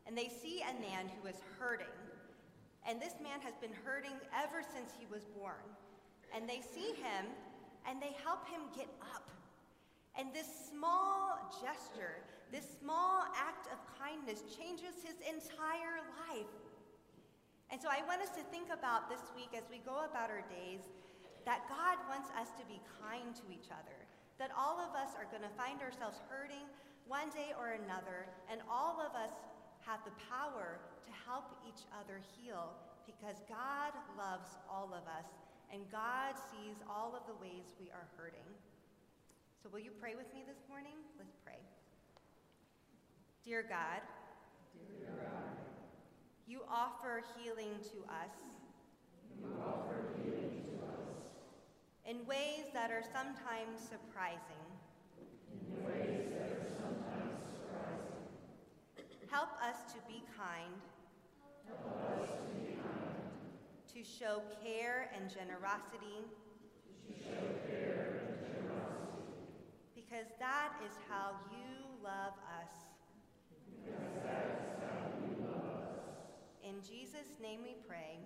And 0.07 0.15
they 0.15 0.31
see 0.31 0.63
a 0.63 0.79
man 0.79 1.11
who 1.11 1.27
is 1.27 1.43
hurting. 1.59 1.91
And 2.87 3.03
this 3.03 3.19
man 3.19 3.43
has 3.43 3.59
been 3.59 3.75
hurting 3.83 4.15
ever 4.31 4.63
since 4.63 4.95
he 4.95 5.11
was 5.11 5.27
born. 5.35 5.67
And 6.35 6.49
they 6.49 6.61
see 6.61 6.95
him 6.99 7.27
and 7.89 8.03
they 8.03 8.15
help 8.23 8.47
him 8.49 8.67
get 8.75 8.91
up. 9.15 9.31
And 10.19 10.33
this 10.33 10.49
small 10.73 11.39
gesture, 11.61 12.25
this 12.51 12.67
small 12.81 13.29
act 13.37 13.69
of 13.69 13.79
kindness 14.01 14.43
changes 14.49 14.97
his 15.05 15.17
entire 15.23 16.03
life. 16.27 16.51
And 17.71 17.83
so 17.83 17.89
I 17.91 18.03
want 18.07 18.23
us 18.23 18.31
to 18.39 18.43
think 18.55 18.71
about 18.71 19.11
this 19.11 19.23
week 19.35 19.51
as 19.53 19.67
we 19.71 19.83
go 19.85 20.07
about 20.07 20.31
our 20.31 20.43
days 20.49 20.87
that 21.45 21.63
God 21.71 21.99
wants 22.11 22.31
us 22.35 22.51
to 22.59 22.65
be 22.67 22.83
kind 22.99 23.31
to 23.39 23.45
each 23.55 23.71
other, 23.71 23.99
that 24.39 24.51
all 24.57 24.83
of 24.83 24.95
us 24.99 25.15
are 25.15 25.31
going 25.31 25.47
to 25.47 25.55
find 25.55 25.79
ourselves 25.79 26.19
hurting 26.27 26.67
one 27.07 27.31
day 27.31 27.55
or 27.55 27.79
another, 27.79 28.27
and 28.51 28.59
all 28.67 28.99
of 28.99 29.15
us 29.15 29.31
have 29.87 30.03
the 30.03 30.15
power 30.27 30.83
to 31.07 31.13
help 31.23 31.55
each 31.63 31.87
other 31.95 32.19
heal 32.35 32.75
because 33.07 33.39
God 33.47 33.95
loves 34.19 34.59
all 34.67 34.91
of 34.91 35.07
us 35.07 35.31
and 35.73 35.83
God 35.91 36.35
sees 36.51 36.77
all 36.89 37.15
of 37.17 37.27
the 37.27 37.35
ways 37.41 37.75
we 37.81 37.91
are 37.91 38.07
hurting. 38.17 38.47
So, 39.63 39.69
will 39.73 39.81
you 39.81 39.91
pray 40.01 40.15
with 40.15 40.33
me 40.35 40.45
this 40.47 40.63
morning? 40.69 40.95
Let's 41.19 41.37
pray. 41.45 41.59
Dear 43.45 43.63
God, 43.63 44.03
Dear 44.75 45.11
God 45.17 45.57
you 46.47 46.61
offer 46.71 47.25
healing 47.37 47.75
to 47.91 47.99
us. 48.07 48.31
You 49.41 49.51
offer 49.67 50.07
healing 50.23 50.63
to 50.63 50.75
us 50.87 51.19
in 52.09 52.25
ways 52.25 52.71
that 52.73 52.93
are 52.93 53.03
sometimes 53.03 53.83
surprising. 53.83 54.67
In 55.51 55.85
ways 55.85 56.31
that 56.39 56.51
are 56.55 56.71
sometimes 56.79 57.43
surprising. 57.51 58.23
Help 59.29 59.51
us 59.61 59.93
to 59.93 59.99
be 60.07 60.23
kind. 60.39 60.79
Help 61.67 61.83
us 62.15 62.31
to 62.31 62.45
be 62.55 62.61
kind. 62.61 62.66
To 63.97 64.05
show 64.05 64.43
care 64.63 65.09
and 65.17 65.31
generosity. 65.31 66.21
Because 69.95 70.27
that 70.39 70.73
is 70.85 70.93
how 71.09 71.31
you 71.51 71.87
love 72.05 72.35
us. 72.61 72.77
Because 73.65 74.13
that 74.23 74.45
is 74.53 74.85
how 74.85 75.01
you 75.25 75.47
love 75.47 75.73
us. 75.73 76.13
In 76.63 76.83
Jesus' 76.83 77.41
name 77.41 77.61
we 77.63 77.77
pray. 77.89 78.19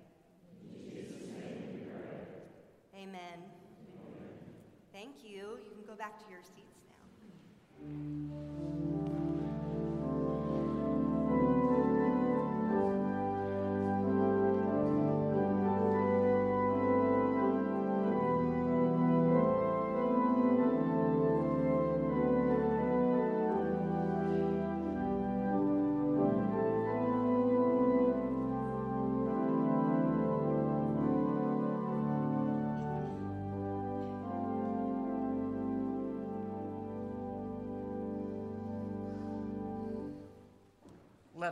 In 0.64 0.92
Jesus' 0.92 1.28
name 1.38 1.62
we 1.72 1.80
pray. 1.86 3.04
Amen. 3.04 3.38
Thank 4.92 5.22
you. 5.22 5.60
You 5.64 5.70
can 5.76 5.86
go 5.86 5.94
back 5.94 6.18
to 6.18 6.28
your 6.28 6.42
seats 6.42 6.82
now. 7.86 8.89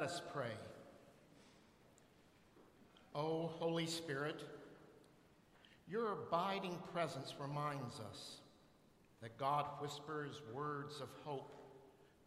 Us 0.09 0.23
pray. 0.33 0.57
O 3.15 3.51
Holy 3.59 3.85
Spirit, 3.85 4.43
your 5.87 6.13
abiding 6.13 6.79
presence 6.95 7.35
reminds 7.39 8.01
us 8.01 8.39
that 9.21 9.37
God 9.37 9.67
whispers 9.83 10.41
words 10.51 11.03
of 11.03 11.09
hope 11.27 11.53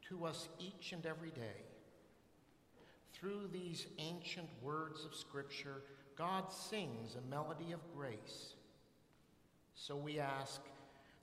to 0.10 0.26
us 0.26 0.48
each 0.60 0.92
and 0.92 1.08
every 1.08 1.32
day. 1.32 1.64
Through 3.16 3.50
these 3.52 3.88
ancient 3.98 4.50
words 4.62 5.04
of 5.04 5.16
Scripture, 5.16 5.82
God 6.16 6.52
sings 6.52 7.16
a 7.16 7.30
melody 7.32 7.72
of 7.72 7.80
grace. 7.98 8.54
So 9.74 9.96
we 9.96 10.20
ask 10.20 10.62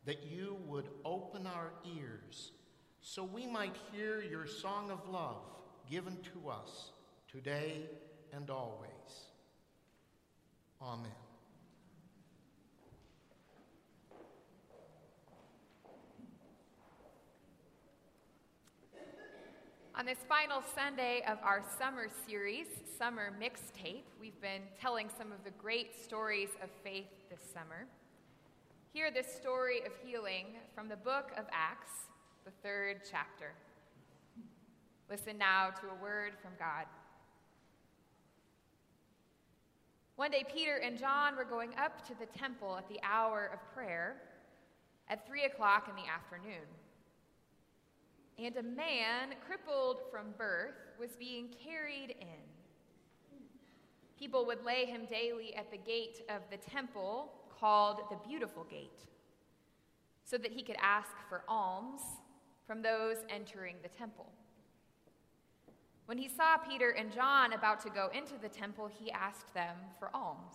that 0.06 0.24
you 0.28 0.56
would 0.66 0.88
open 1.04 1.46
our 1.46 1.70
ears 1.96 2.50
so 3.00 3.22
we 3.22 3.46
might 3.46 3.76
hear 3.92 4.20
your 4.20 4.48
song 4.48 4.90
of 4.90 5.08
love 5.08 5.36
given 5.90 6.16
to 6.34 6.50
us 6.50 6.90
today 7.30 7.82
and 8.32 8.50
always. 8.50 8.90
Amen. 10.82 11.10
On 19.98 20.06
this 20.06 20.18
final 20.28 20.62
Sunday 20.76 21.22
of 21.26 21.38
our 21.42 21.60
summer 21.76 22.06
series, 22.28 22.66
Summer 22.96 23.32
Mixtape, 23.40 24.04
we've 24.20 24.40
been 24.40 24.62
telling 24.80 25.08
some 25.18 25.32
of 25.32 25.42
the 25.42 25.50
great 25.50 25.92
stories 26.04 26.50
of 26.62 26.68
faith 26.84 27.08
this 27.28 27.40
summer. 27.52 27.86
Hear 28.92 29.10
this 29.10 29.26
story 29.26 29.80
of 29.80 29.92
healing 30.04 30.46
from 30.72 30.88
the 30.88 30.96
book 30.96 31.32
of 31.36 31.46
Acts, 31.50 32.06
the 32.44 32.52
third 32.62 33.00
chapter. 33.10 33.54
Listen 35.10 35.38
now 35.38 35.70
to 35.70 35.86
a 35.88 36.02
word 36.02 36.32
from 36.42 36.52
God. 36.58 36.84
One 40.16 40.30
day, 40.30 40.44
Peter 40.52 40.76
and 40.76 40.98
John 40.98 41.36
were 41.36 41.44
going 41.44 41.70
up 41.78 42.06
to 42.08 42.14
the 42.18 42.26
temple 42.26 42.76
at 42.76 42.88
the 42.88 42.98
hour 43.02 43.50
of 43.52 43.74
prayer 43.74 44.16
at 45.08 45.26
three 45.26 45.44
o'clock 45.44 45.88
in 45.88 45.94
the 45.96 46.10
afternoon. 46.10 46.66
And 48.38 48.56
a 48.56 48.62
man, 48.62 49.34
crippled 49.46 50.00
from 50.10 50.34
birth, 50.36 50.74
was 50.98 51.10
being 51.18 51.48
carried 51.64 52.16
in. 52.20 52.42
People 54.18 54.44
would 54.46 54.64
lay 54.64 54.84
him 54.84 55.06
daily 55.08 55.54
at 55.54 55.70
the 55.70 55.78
gate 55.78 56.22
of 56.28 56.42
the 56.50 56.56
temple 56.56 57.32
called 57.58 58.00
the 58.10 58.18
Beautiful 58.28 58.64
Gate, 58.64 59.06
so 60.24 60.36
that 60.36 60.52
he 60.52 60.62
could 60.62 60.76
ask 60.82 61.10
for 61.28 61.42
alms 61.48 62.02
from 62.66 62.82
those 62.82 63.18
entering 63.30 63.76
the 63.82 63.88
temple. 63.88 64.26
When 66.08 66.16
he 66.16 66.30
saw 66.30 66.56
Peter 66.56 66.88
and 66.88 67.12
John 67.12 67.52
about 67.52 67.80
to 67.80 67.90
go 67.90 68.08
into 68.14 68.32
the 68.40 68.48
temple, 68.48 68.88
he 68.88 69.12
asked 69.12 69.52
them 69.52 69.76
for 69.98 70.08
alms. 70.14 70.54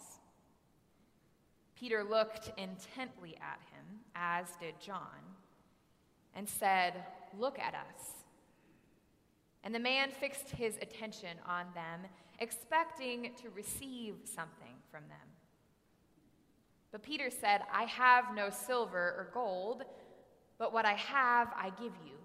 Peter 1.75 2.03
looked 2.03 2.51
intently 2.57 3.35
at 3.35 3.59
him, 3.71 3.99
as 4.15 4.47
did 4.59 4.73
John, 4.83 5.21
and 6.35 6.49
said, 6.49 6.95
Look 7.37 7.59
at 7.59 7.75
us. 7.75 8.23
And 9.63 9.75
the 9.75 9.79
man 9.79 10.09
fixed 10.09 10.49
his 10.49 10.77
attention 10.81 11.37
on 11.47 11.67
them, 11.75 12.09
expecting 12.39 13.29
to 13.43 13.51
receive 13.51 14.15
something 14.23 14.73
from 14.89 15.03
them. 15.07 15.27
But 16.91 17.03
Peter 17.03 17.29
said, 17.29 17.61
I 17.71 17.83
have 17.83 18.33
no 18.33 18.49
silver 18.49 18.97
or 18.97 19.29
gold, 19.31 19.83
but 20.57 20.73
what 20.73 20.85
I 20.85 20.93
have 20.93 21.49
I 21.55 21.69
give 21.79 21.93
you. 22.03 22.22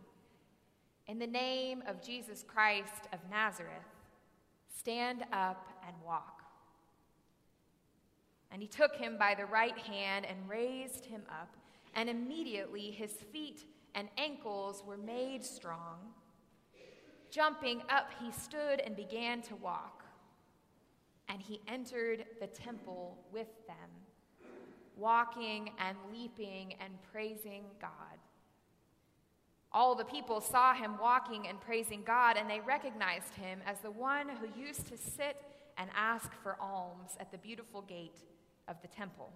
In 1.09 1.19
the 1.19 1.27
name 1.27 1.83
of 1.89 2.03
Jesus 2.03 2.45
Christ 2.47 3.09
of 3.15 3.19
Nazareth, 3.31 3.73
stand 4.77 5.25
up 5.33 5.67
and 5.87 5.97
walk. 6.05 6.43
And 8.53 8.61
he 8.61 8.69
took 8.69 8.95
him 8.95 9.17
by 9.19 9.35
the 9.35 9.47
right 9.47 9.79
hand 9.79 10.27
and 10.27 10.37
raised 10.47 11.07
him 11.07 11.23
up, 11.31 11.57
and 11.95 12.11
immediately 12.11 12.91
his 12.91 13.13
feet 13.33 13.65
and 13.95 14.09
ankles 14.19 14.83
were 14.87 14.99
made 14.99 15.43
strong. 15.43 15.97
Jumping 17.31 17.81
up, 17.89 18.11
he 18.23 18.31
stood 18.31 18.81
and 18.81 18.95
began 18.95 19.41
to 19.43 19.57
walk. 19.57 20.05
And 21.31 21.41
he 21.41 21.63
entered 21.67 22.27
the 22.39 22.49
temple 22.49 23.17
with 23.33 23.49
them, 23.67 24.47
walking 24.95 25.71
and 25.79 25.97
leaping 26.13 26.75
and 26.81 26.93
praising 27.11 27.65
God. 27.81 28.19
All 29.73 29.95
the 29.95 30.05
people 30.05 30.41
saw 30.41 30.73
him 30.73 30.97
walking 31.01 31.47
and 31.47 31.61
praising 31.61 32.03
God, 32.03 32.37
and 32.37 32.49
they 32.49 32.61
recognized 32.61 33.35
him 33.35 33.61
as 33.67 33.79
the 33.81 33.91
one 33.91 34.29
who 34.29 34.61
used 34.61 34.87
to 34.89 34.97
sit 34.97 35.43
and 35.77 35.91
ask 35.95 36.33
for 36.43 36.57
alms 36.61 37.11
at 37.21 37.31
the 37.31 37.39
beautiful 37.39 37.83
gate 37.83 38.25
of 38.67 38.77
the 38.81 38.89
temple. 38.89 39.31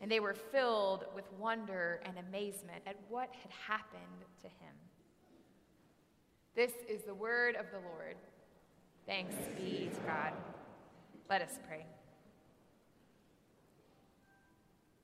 And 0.00 0.10
they 0.10 0.20
were 0.20 0.34
filled 0.34 1.04
with 1.14 1.24
wonder 1.38 2.00
and 2.04 2.16
amazement 2.18 2.82
at 2.86 2.96
what 3.08 3.28
had 3.42 3.52
happened 3.66 4.24
to 4.40 4.46
him. 4.46 4.74
This 6.56 6.72
is 6.88 7.02
the 7.02 7.14
word 7.14 7.54
of 7.54 7.66
the 7.70 7.78
Lord. 7.78 8.16
Thanks 9.06 9.34
be 9.56 9.88
to 9.94 10.00
God. 10.00 10.32
Let 11.28 11.42
us 11.42 11.58
pray. 11.66 11.86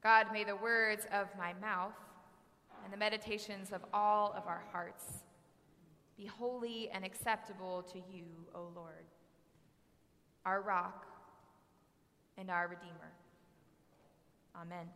God, 0.03 0.27
may 0.33 0.45
the 0.45 0.57
words 0.57 1.07
of 1.13 1.29
my 1.39 1.53
mouth 1.55 1.95
and 2.87 2.93
the 2.93 2.97
meditations 2.97 3.73
of 3.73 3.85
all 3.93 4.33
of 4.37 4.47
our 4.47 4.63
hearts 4.71 5.25
be 6.17 6.25
holy 6.25 6.89
and 6.95 7.05
acceptable 7.05 7.83
to 7.83 7.99
you, 7.99 8.27
O 8.55 8.69
Lord, 8.77 9.07
our 10.45 10.63
rock 10.63 11.05
and 12.39 12.49
our 12.49 12.69
Redeemer. 12.69 13.13
Amen. 14.55 14.87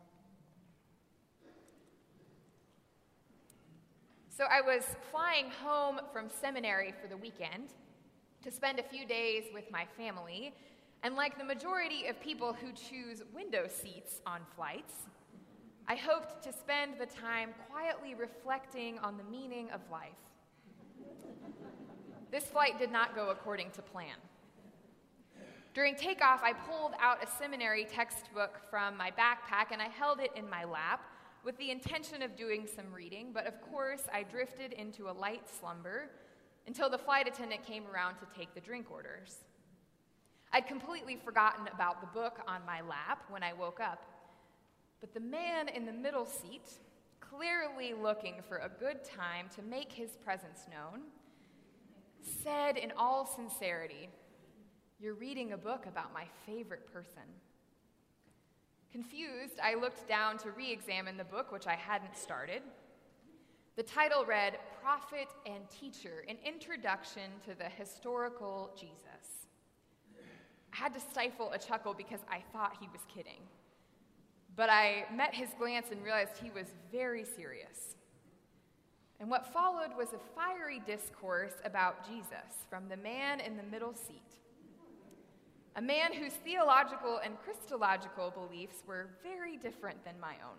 So 4.29 4.45
I 4.49 4.61
was 4.61 4.85
flying 5.11 5.51
home 5.61 5.99
from 6.13 6.29
seminary 6.29 6.93
for 7.01 7.09
the 7.09 7.17
weekend 7.17 7.73
to 8.41 8.51
spend 8.51 8.79
a 8.79 8.83
few 8.83 9.05
days 9.05 9.43
with 9.53 9.69
my 9.69 9.85
family 9.97 10.53
and 11.03 11.15
like 11.17 11.37
the 11.37 11.43
majority 11.43 12.07
of 12.07 12.21
people 12.21 12.53
who 12.53 12.71
choose 12.71 13.21
window 13.35 13.67
seats 13.67 14.21
on 14.25 14.39
flights, 14.55 14.93
I 15.87 15.95
hoped 15.95 16.43
to 16.43 16.53
spend 16.53 16.93
the 16.99 17.05
time 17.05 17.49
quietly 17.69 18.15
reflecting 18.15 18.99
on 18.99 19.17
the 19.17 19.23
meaning 19.23 19.69
of 19.71 19.81
life. 19.91 20.11
This 22.31 22.45
flight 22.45 22.79
did 22.79 22.91
not 22.91 23.13
go 23.13 23.29
according 23.29 23.71
to 23.71 23.81
plan. 23.81 24.15
During 25.73 25.95
takeoff, 25.95 26.41
I 26.43 26.53
pulled 26.53 26.93
out 26.99 27.23
a 27.23 27.27
seminary 27.27 27.85
textbook 27.85 28.61
from 28.69 28.97
my 28.97 29.11
backpack 29.11 29.71
and 29.71 29.81
I 29.81 29.87
held 29.87 30.19
it 30.19 30.31
in 30.35 30.49
my 30.49 30.63
lap 30.65 31.01
with 31.43 31.57
the 31.57 31.71
intention 31.71 32.21
of 32.21 32.35
doing 32.35 32.67
some 32.67 32.93
reading, 32.93 33.31
but 33.33 33.47
of 33.47 33.59
course, 33.61 34.03
I 34.13 34.23
drifted 34.23 34.73
into 34.73 35.09
a 35.09 35.11
light 35.13 35.43
slumber 35.49 36.09
until 36.67 36.89
the 36.89 36.97
flight 36.97 37.27
attendant 37.27 37.65
came 37.65 37.85
around 37.87 38.15
to 38.15 38.27
take 38.37 38.53
the 38.53 38.61
drink 38.61 38.91
orders. 38.91 39.37
I'd 40.53 40.67
completely 40.67 41.15
forgotten 41.15 41.67
about 41.73 42.01
the 42.01 42.07
book 42.07 42.39
on 42.47 42.61
my 42.65 42.81
lap 42.81 43.23
when 43.29 43.41
I 43.41 43.53
woke 43.53 43.79
up. 43.79 44.03
But 45.01 45.15
the 45.15 45.19
man 45.19 45.67
in 45.67 45.85
the 45.87 45.91
middle 45.91 46.25
seat, 46.25 46.69
clearly 47.19 47.93
looking 47.93 48.35
for 48.47 48.57
a 48.57 48.69
good 48.69 49.03
time 49.03 49.47
to 49.55 49.63
make 49.63 49.91
his 49.91 50.11
presence 50.23 50.67
known, 50.69 51.01
said 52.21 52.77
in 52.77 52.93
all 52.95 53.25
sincerity, 53.25 54.09
You're 54.99 55.15
reading 55.15 55.53
a 55.53 55.57
book 55.57 55.87
about 55.87 56.13
my 56.13 56.25
favorite 56.45 56.91
person. 56.93 57.23
Confused, 58.91 59.59
I 59.63 59.73
looked 59.73 60.07
down 60.07 60.37
to 60.39 60.51
re 60.51 60.71
examine 60.71 61.17
the 61.17 61.23
book, 61.23 61.51
which 61.51 61.65
I 61.65 61.75
hadn't 61.75 62.15
started. 62.15 62.61
The 63.77 63.83
title 63.83 64.25
read 64.25 64.59
Prophet 64.83 65.29
and 65.47 65.67
Teacher 65.69 66.25
An 66.27 66.37
Introduction 66.45 67.31
to 67.47 67.55
the 67.57 67.69
Historical 67.69 68.69
Jesus. 68.79 69.47
I 70.73 70.75
had 70.75 70.93
to 70.93 70.99
stifle 70.99 71.51
a 71.53 71.57
chuckle 71.57 71.95
because 71.95 72.19
I 72.29 72.43
thought 72.51 72.77
he 72.79 72.87
was 72.91 73.01
kidding. 73.07 73.39
But 74.55 74.69
I 74.69 75.05
met 75.15 75.33
his 75.33 75.49
glance 75.57 75.87
and 75.91 76.03
realized 76.03 76.37
he 76.41 76.51
was 76.51 76.67
very 76.91 77.23
serious. 77.23 77.95
And 79.19 79.29
what 79.29 79.53
followed 79.53 79.95
was 79.97 80.09
a 80.13 80.35
fiery 80.35 80.81
discourse 80.85 81.53
about 81.63 82.07
Jesus 82.07 82.65
from 82.69 82.89
the 82.89 82.97
man 82.97 83.39
in 83.39 83.55
the 83.55 83.63
middle 83.63 83.93
seat. 83.93 84.21
A 85.75 85.81
man 85.81 86.11
whose 86.13 86.33
theological 86.33 87.19
and 87.23 87.39
Christological 87.43 88.31
beliefs 88.31 88.83
were 88.85 89.09
very 89.23 89.57
different 89.57 90.03
than 90.03 90.19
my 90.19 90.33
own. 90.43 90.57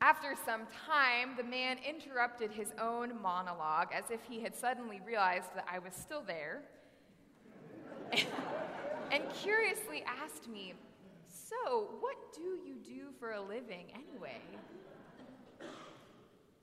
After 0.00 0.34
some 0.44 0.62
time, 0.86 1.36
the 1.36 1.44
man 1.44 1.78
interrupted 1.78 2.50
his 2.50 2.72
own 2.80 3.20
monologue 3.20 3.88
as 3.92 4.10
if 4.10 4.20
he 4.28 4.40
had 4.40 4.56
suddenly 4.56 5.00
realized 5.06 5.54
that 5.54 5.66
I 5.70 5.78
was 5.78 5.94
still 5.94 6.22
there 6.22 6.62
and 9.10 9.22
curiously 9.34 10.04
asked 10.06 10.48
me, 10.48 10.74
So, 11.52 11.88
what 12.00 12.16
do 12.34 12.58
you 12.66 12.76
do 12.82 13.08
for 13.18 13.32
a 13.32 13.40
living 13.40 13.86
anyway? 13.94 14.40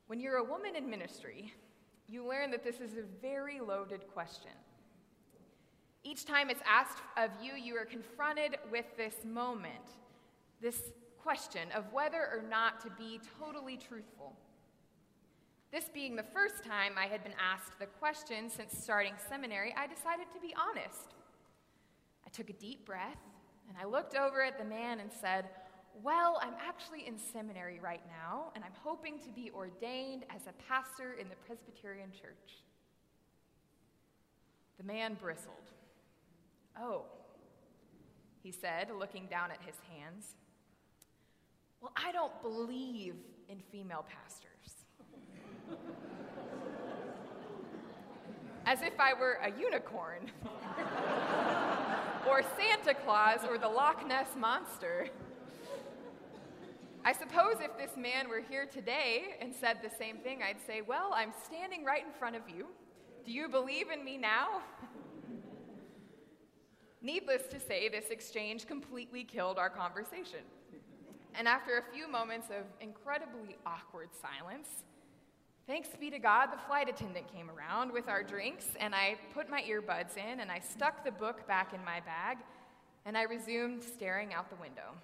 When 0.08 0.20
you're 0.20 0.38
a 0.38 0.44
woman 0.44 0.76
in 0.76 0.90
ministry, 0.90 1.54
you 2.08 2.28
learn 2.28 2.50
that 2.52 2.64
this 2.64 2.80
is 2.80 2.94
a 2.98 3.04
very 3.22 3.60
loaded 3.60 4.08
question. 4.12 4.52
Each 6.04 6.26
time 6.26 6.50
it's 6.50 6.62
asked 6.68 7.04
of 7.18 7.30
you, 7.42 7.54
you 7.54 7.76
are 7.76 7.86
confronted 7.86 8.58
with 8.72 8.86
this 8.98 9.14
moment, 9.24 9.94
this 10.60 10.92
question 11.22 11.70
of 11.76 11.92
whether 11.94 12.18
or 12.18 12.44
not 12.50 12.80
to 12.82 12.90
be 12.98 13.20
totally 13.40 13.78
truthful. 13.78 14.34
This 15.72 15.86
being 15.94 16.16
the 16.16 16.24
first 16.24 16.64
time 16.64 16.94
I 16.98 17.06
had 17.06 17.24
been 17.24 17.36
asked 17.40 17.78
the 17.80 17.86
question 17.86 18.50
since 18.50 18.76
starting 18.76 19.14
seminary, 19.30 19.76
I 19.78 19.86
decided 19.86 20.26
to 20.34 20.40
be 20.40 20.56
honest. 20.56 21.14
I 22.26 22.30
took 22.30 22.50
a 22.50 22.54
deep 22.54 22.86
breath 22.86 23.20
and 23.70 23.78
I 23.80 23.86
looked 23.86 24.16
over 24.16 24.42
at 24.42 24.58
the 24.58 24.66
man 24.66 25.00
and 25.00 25.12
said, 25.22 25.46
Well, 26.04 26.40
I'm 26.42 26.56
actually 26.60 27.08
in 27.08 27.18
seminary 27.18 27.80
right 27.80 28.02
now, 28.08 28.52
and 28.56 28.64
I'm 28.64 28.74
hoping 28.84 29.20
to 29.20 29.30
be 29.30 29.52
ordained 29.56 30.26
as 30.36 30.48
a 30.48 30.54
pastor 30.68 31.14
in 31.14 31.30
the 31.30 31.36
Presbyterian 31.48 32.12
church. 32.12 32.64
The 34.78 34.84
man 34.84 35.14
bristled. 35.22 35.56
Oh, 36.82 37.04
he 38.42 38.52
said, 38.52 38.90
looking 38.98 39.28
down 39.30 39.52
at 39.52 39.60
his 39.66 39.76
hands. 39.94 40.36
Well, 41.82 41.92
I 41.96 42.12
don't 42.12 42.42
believe 42.42 43.16
in 43.48 43.60
female 43.72 44.06
pastors. 44.10 44.86
As 48.66 48.82
if 48.82 49.00
I 49.00 49.14
were 49.14 49.40
a 49.44 49.52
unicorn. 49.60 50.32
or 52.30 52.44
Santa 52.58 52.94
Claus 52.94 53.40
or 53.48 53.58
the 53.58 53.68
Loch 53.68 54.08
Ness 54.08 54.28
Monster. 54.38 55.10
I 57.04 57.14
suppose 57.14 57.56
if 57.60 57.76
this 57.78 57.98
man 57.98 58.30
were 58.30 58.42
here 58.48 58.66
today 58.66 59.36
and 59.42 59.54
said 59.54 59.78
the 59.82 59.90
same 59.90 60.18
thing, 60.18 60.42
I'd 60.44 60.62
say, 60.66 60.82
Well, 60.82 61.12
I'm 61.16 61.34
standing 61.46 61.84
right 61.84 62.06
in 62.06 62.12
front 62.12 62.36
of 62.36 62.44
you. 62.48 62.68
Do 63.26 63.32
you 63.32 63.48
believe 63.48 63.90
in 63.90 64.04
me 64.04 64.18
now? 64.18 64.62
Needless 67.02 67.44
to 67.52 67.60
say, 67.60 67.88
this 67.88 68.10
exchange 68.10 68.68
completely 68.68 69.24
killed 69.24 69.58
our 69.58 69.70
conversation. 69.70 70.42
And 71.34 71.48
after 71.48 71.78
a 71.78 71.94
few 71.94 72.10
moments 72.10 72.48
of 72.50 72.66
incredibly 72.82 73.56
awkward 73.66 74.10
silence, 74.22 74.84
Thanks 75.70 75.90
be 76.00 76.10
to 76.10 76.18
God, 76.18 76.48
the 76.48 76.58
flight 76.58 76.90
attendant 76.90 77.32
came 77.32 77.48
around 77.48 77.92
with 77.92 78.10
our 78.10 78.24
drinks, 78.24 78.66
and 78.80 78.96
I 78.96 79.18
put 79.36 79.52
my 79.52 79.62
earbuds 79.62 80.18
in, 80.18 80.40
and 80.40 80.50
I 80.50 80.58
stuck 80.58 81.06
the 81.06 81.12
book 81.12 81.46
back 81.48 81.76
in 81.76 81.86
my 81.86 82.00
bag, 82.00 82.40
and 83.06 83.16
I 83.16 83.22
resumed 83.22 83.84
staring 83.84 84.34
out 84.34 84.50
the 84.50 84.56
window. 84.56 84.96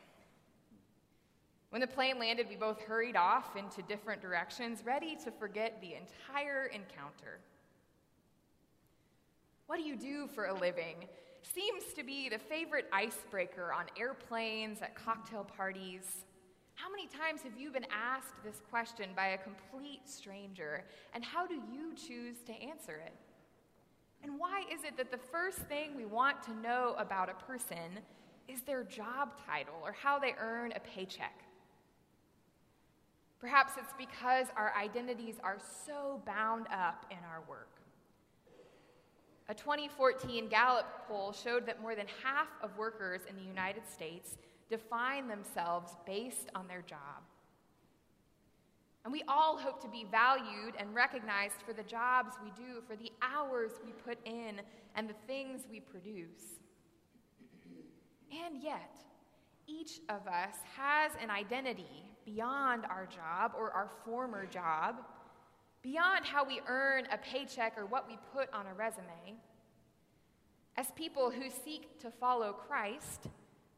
When 1.70 1.82
the 1.82 1.88
plane 1.88 2.18
landed, 2.18 2.48
we 2.50 2.56
both 2.56 2.82
hurried 2.82 3.16
off 3.16 3.56
into 3.56 3.84
different 3.84 4.24
directions, 4.24 4.82
ready 4.84 5.16
to 5.24 5.30
forget 5.30 5.80
the 5.82 5.94
entire 5.94 6.66
encounter. 6.66 7.38
What 9.68 9.78
do 9.78 9.84
you 9.84 9.96
do 9.96 10.26
for 10.34 10.46
a 10.46 10.54
living? 10.56 10.96
Seems 11.44 11.94
to 11.96 12.04
be 12.04 12.28
the 12.28 12.40
favorite 12.40 12.88
icebreaker 12.92 13.72
on 13.72 13.86
airplanes, 14.00 14.82
at 14.82 14.96
cocktail 14.96 15.44
parties. 15.44 16.26
How 16.76 16.92
many 16.92 17.08
times 17.08 17.42
have 17.44 17.58
you 17.58 17.72
been 17.72 17.86
asked 17.90 18.44
this 18.44 18.62
question 18.70 19.10
by 19.16 19.28
a 19.28 19.38
complete 19.38 20.02
stranger, 20.06 20.84
and 21.14 21.24
how 21.24 21.48
do 21.48 21.56
you 21.56 21.94
choose 21.96 22.38
to 22.46 22.52
answer 22.54 23.02
it? 23.06 23.14
And 24.24 24.38
why 24.38 24.64
is 24.74 24.84
it 24.84 24.98
that 24.98 25.10
the 25.10 25.18
first 25.18 25.58
thing 25.58 25.96
we 25.96 26.06
want 26.06 26.44
to 26.44 26.54
know 26.56 26.96
about 26.98 27.30
a 27.30 27.46
person 27.46 28.00
is 28.48 28.62
their 28.62 28.84
job 28.84 29.32
title 29.46 29.76
or 29.84 29.94
how 29.94 30.20
they 30.20 30.34
earn 30.38 30.74
a 30.76 30.80
paycheck? 30.82 31.44
Perhaps 33.40 33.74
it's 33.78 33.94
because 33.98 34.48
our 34.58 34.74
identities 34.76 35.36
are 35.44 35.58
so 35.86 36.22
bound 36.26 36.66
up 36.72 37.06
in 37.12 37.18
our 37.30 37.42
work. 37.48 37.70
A 39.48 39.54
2014 39.54 40.50
Gallup 40.50 40.88
poll 41.08 41.32
showed 41.32 41.68
that 41.68 41.80
more 41.80 41.96
than 41.96 42.08
half 42.24 42.48
of 42.64 42.76
workers 42.78 43.22
in 43.30 43.36
the 43.36 43.44
United 43.44 43.84
States 43.88 44.38
define 44.70 45.28
themselves 45.28 45.96
based 46.06 46.50
on 46.56 46.68
their 46.68 46.82
job. 46.82 47.24
And 49.04 49.12
we 49.12 49.22
all 49.28 49.58
hope 49.58 49.80
to 49.84 49.88
be 49.88 50.06
valued 50.10 50.74
and 50.80 50.96
recognized 50.96 51.62
for 51.64 51.74
the 51.74 51.84
jobs 51.84 52.34
we 52.44 52.50
do, 52.52 52.82
for 52.88 52.96
the 52.96 53.12
hours 53.22 53.72
we 53.86 53.92
put 53.92 54.18
in, 54.26 54.60
and 54.96 55.08
the 55.08 55.14
things 55.28 55.62
we 55.70 55.80
produce. 55.80 56.58
And 58.32 58.64
yet, 58.64 59.04
each 59.68 60.00
of 60.10 60.28
us 60.28 60.56
has 60.76 61.12
an 61.22 61.30
identity 61.30 62.04
beyond 62.26 62.86
our 62.86 63.06
job 63.06 63.52
or 63.56 63.72
our 63.72 63.90
former 64.04 64.48
job, 64.48 64.96
beyond 65.84 66.26
how 66.26 66.44
we 66.44 66.62
earn 66.68 67.08
a 67.12 67.18
paycheck 67.18 67.78
or 67.78 67.86
what 67.86 68.08
we 68.08 68.18
put 68.34 68.52
on 68.54 68.66
a 68.66 68.74
resume. 68.74 69.38
As 70.78 70.88
people 70.96 71.30
who 71.30 71.50
seek 71.64 72.00
to 72.00 72.10
follow 72.10 72.54
Christ, 72.54 73.28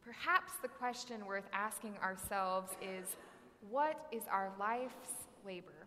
Perhaps 0.07 0.53
the 0.61 0.69
question 0.69 1.25
worth 1.25 1.49
asking 1.51 1.97
ourselves 2.01 2.71
is 2.81 3.17
what 3.69 4.07
is 4.09 4.23
our 4.31 4.53
life's 4.57 5.27
labor? 5.45 5.85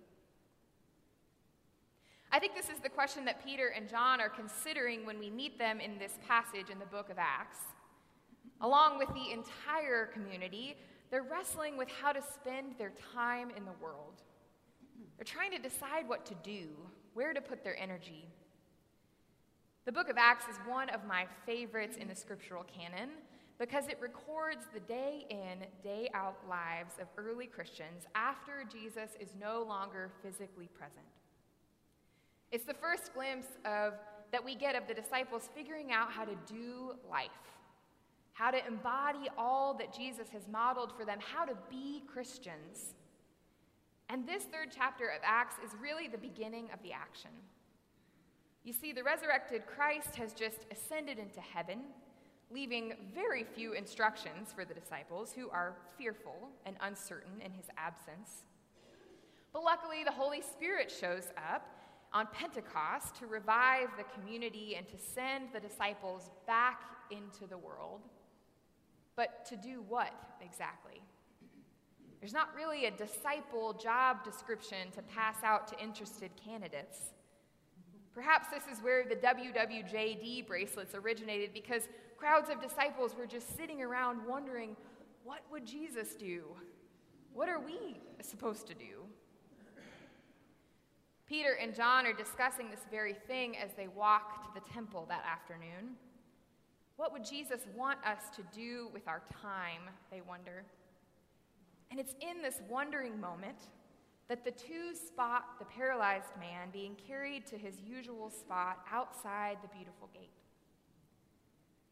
I 2.30 2.38
think 2.38 2.54
this 2.54 2.68
is 2.68 2.80
the 2.83 2.90
question 2.90 3.24
that 3.24 3.42
Peter 3.42 3.68
and 3.68 3.88
John 3.88 4.20
are 4.20 4.28
considering 4.28 5.06
when 5.06 5.18
we 5.18 5.30
meet 5.30 5.59
them 5.59 5.80
in 5.80 5.98
this 5.98 6.18
passage 6.28 6.68
in 6.70 6.78
the 6.78 6.85
book 6.85 7.09
of 7.09 7.16
Acts. 7.18 7.61
Along 8.61 8.98
with 8.98 9.09
the 9.09 9.33
entire 9.33 10.11
community, 10.12 10.76
they're 11.11 11.22
wrestling 11.22 11.78
with 11.78 11.88
how 11.88 12.12
to 12.12 12.20
spend 12.20 12.74
their 12.76 12.92
time 13.14 13.48
in 13.56 13.64
the 13.64 13.72
world. 13.80 14.20
They're 15.16 15.24
trying 15.24 15.52
to 15.52 15.59
decide 15.59 16.06
what 16.06 16.26
to 16.26 16.35
do, 16.42 16.68
where 17.14 17.33
to 17.33 17.40
put 17.40 17.64
their 17.64 17.80
energy. 17.80 18.28
The 19.87 19.92
book 19.92 20.11
of 20.11 20.18
Acts 20.18 20.44
is 20.44 20.61
one 20.68 20.90
of 20.90 21.06
my 21.06 21.24
favorites 21.46 21.96
in 21.96 22.06
the 22.06 22.14
scriptural 22.14 22.64
canon 22.64 23.09
because 23.61 23.88
it 23.88 23.99
records 24.01 24.64
the 24.73 24.81
day 24.81 25.27
in, 25.29 25.66
day 25.85 26.09
out 26.14 26.38
lives 26.49 26.94
of 26.99 27.07
early 27.18 27.46
Christians 27.46 28.07
after 28.14 28.64
Jesus 28.73 29.11
is 29.20 29.29
no 29.38 29.62
longer 29.62 30.11
physically 30.23 30.66
present. 30.73 31.05
It's 32.51 32.64
the 32.64 32.75
first 32.75 33.12
glimpse 33.12 33.46
of 33.66 33.92
that 34.33 34.42
we 34.42 34.55
get 34.55 34.77
of 34.77 34.88
the 34.88 34.94
disciples 34.94 35.51
figuring 35.55 35.92
out 35.92 36.11
how 36.11 36.25
to 36.25 36.35
do 36.46 36.94
life, 37.09 37.29
how 38.33 38.51
to 38.51 38.66
embody 38.66 39.29
all 39.37 39.75
that 39.75 39.94
Jesus 39.94 40.31
has 40.31 40.49
modeled 40.51 40.92
for 40.96 41.05
them, 41.05 41.18
how 41.20 41.44
to 41.44 41.55
be 41.68 42.03
Christians. 42.11 42.94
And 44.09 44.27
this 44.27 44.44
third 44.44 44.68
chapter 44.75 45.09
of 45.09 45.20
Acts 45.23 45.57
is 45.62 45.73
really 45.81 46.09
the 46.09 46.18
beginning 46.18 46.68
of 46.73 46.83
the 46.83 46.92
action. 46.92 47.31
You 48.64 48.73
see, 48.73 48.92
the 48.92 49.03
resurrected 49.03 49.66
Christ 49.66 50.16
has 50.16 50.33
just 50.33 50.66
ascended 50.70 51.18
into 51.18 51.40
heaven, 51.40 51.81
leaving 52.53 52.95
very 53.15 53.45
few 53.45 53.73
instructions 53.73 54.53
for 54.53 54.65
the 54.65 54.75
disciples 54.75 55.33
who 55.33 55.49
are 55.51 55.77
fearful 55.97 56.49
and 56.67 56.77
uncertain 56.81 57.41
in 57.45 57.53
his 57.53 57.67
absence. 57.77 58.45
But 59.53 59.63
luckily, 59.63 60.05
the 60.05 60.13
Holy 60.13 60.43
Spirit 60.43 60.91
shows 60.91 61.29
up 61.37 61.67
on 62.13 62.27
Pentecost 62.33 63.15
to 63.17 63.27
revive 63.27 63.89
the 63.97 64.05
community 64.15 64.75
and 64.77 64.87
to 64.89 64.99
send 64.99 65.49
the 65.53 65.61
disciples 65.61 66.31
back 66.47 66.83
into 67.11 67.47
the 67.47 67.59
world. 67.59 68.01
But 69.17 69.45
to 69.47 69.57
do 69.57 69.85
what 69.89 70.13
exactly? 70.41 71.01
There's 72.21 72.33
not 72.33 72.55
really 72.55 72.87
a 72.87 72.91
disciple 72.91 73.73
job 73.73 74.25
description 74.25 74.91
to 74.95 75.03
pass 75.03 75.37
out 75.43 75.69
to 75.69 75.79
interested 75.83 76.31
candidates. 76.37 77.13
Perhaps 78.13 78.49
this 78.49 78.65
is 78.77 78.83
where 78.83 79.05
the 79.05 79.17
WWJD 79.17 80.47
bracelets 80.47 80.95
originated 80.95 81.55
because 81.55 81.89
crowds 82.20 82.50
of 82.50 82.61
disciples 82.61 83.16
were 83.16 83.26
just 83.26 83.56
sitting 83.56 83.80
around 83.80 84.20
wondering, 84.28 84.76
what 85.24 85.40
would 85.50 85.66
Jesus 85.66 86.14
do? 86.14 86.44
What 87.33 87.48
are 87.48 87.59
we 87.59 87.96
supposed 88.20 88.66
to 88.66 88.74
do? 88.74 89.06
Peter 91.26 91.56
and 91.61 91.74
John 91.74 92.06
are 92.06 92.12
discussing 92.12 92.70
this 92.70 92.80
very 92.90 93.14
thing 93.14 93.56
as 93.56 93.70
they 93.74 93.88
walk 93.88 94.42
to 94.42 94.61
the 94.61 94.72
temple 94.72 95.06
that 95.09 95.24
afternoon. 95.24 95.96
What 96.96 97.11
would 97.12 97.24
Jesus 97.24 97.61
want 97.74 97.98
us 98.04 98.18
to 98.37 98.42
do 98.54 98.88
with 98.92 99.09
our 99.09 99.22
time, 99.40 99.88
they 100.11 100.20
wonder. 100.20 100.64
And 101.90 101.98
it's 101.98 102.14
in 102.20 102.42
this 102.42 102.61
wondering 102.68 103.18
moment 103.18 103.56
that 104.28 104.44
the 104.44 104.50
two 104.50 104.94
spot 104.94 105.59
the 105.59 105.64
paralyzed 105.64 106.37
man 106.38 106.68
being 106.70 106.96
carried 107.09 107.46
to 107.46 107.56
his 107.56 107.80
usual 107.80 108.28
spot 108.28 108.80
outside 108.92 109.56
the 109.62 109.68
beautiful 109.68 110.11
gate. 110.12 110.39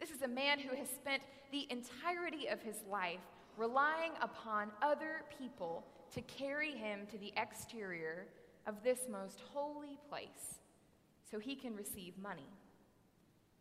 This 0.01 0.11
is 0.11 0.23
a 0.23 0.29
man 0.29 0.59
who 0.61 0.77
has 0.77 0.89
spent 0.89 1.23
the 1.51 1.67
entirety 1.71 2.47
of 2.49 2.61
his 2.63 2.77
life 2.91 3.21
relying 3.57 4.13
upon 4.21 4.71
other 4.81 5.23
people 5.39 5.85
to 6.15 6.23
carry 6.23 6.73
him 6.73 7.01
to 7.11 7.19
the 7.19 7.33
exterior 7.37 8.27
of 8.67 8.83
this 8.85 9.01
most 9.11 9.41
holy 9.53 9.99
place 10.09 10.61
so 11.29 11.39
he 11.39 11.57
can 11.57 11.75
receive 11.75 12.17
money, 12.23 12.47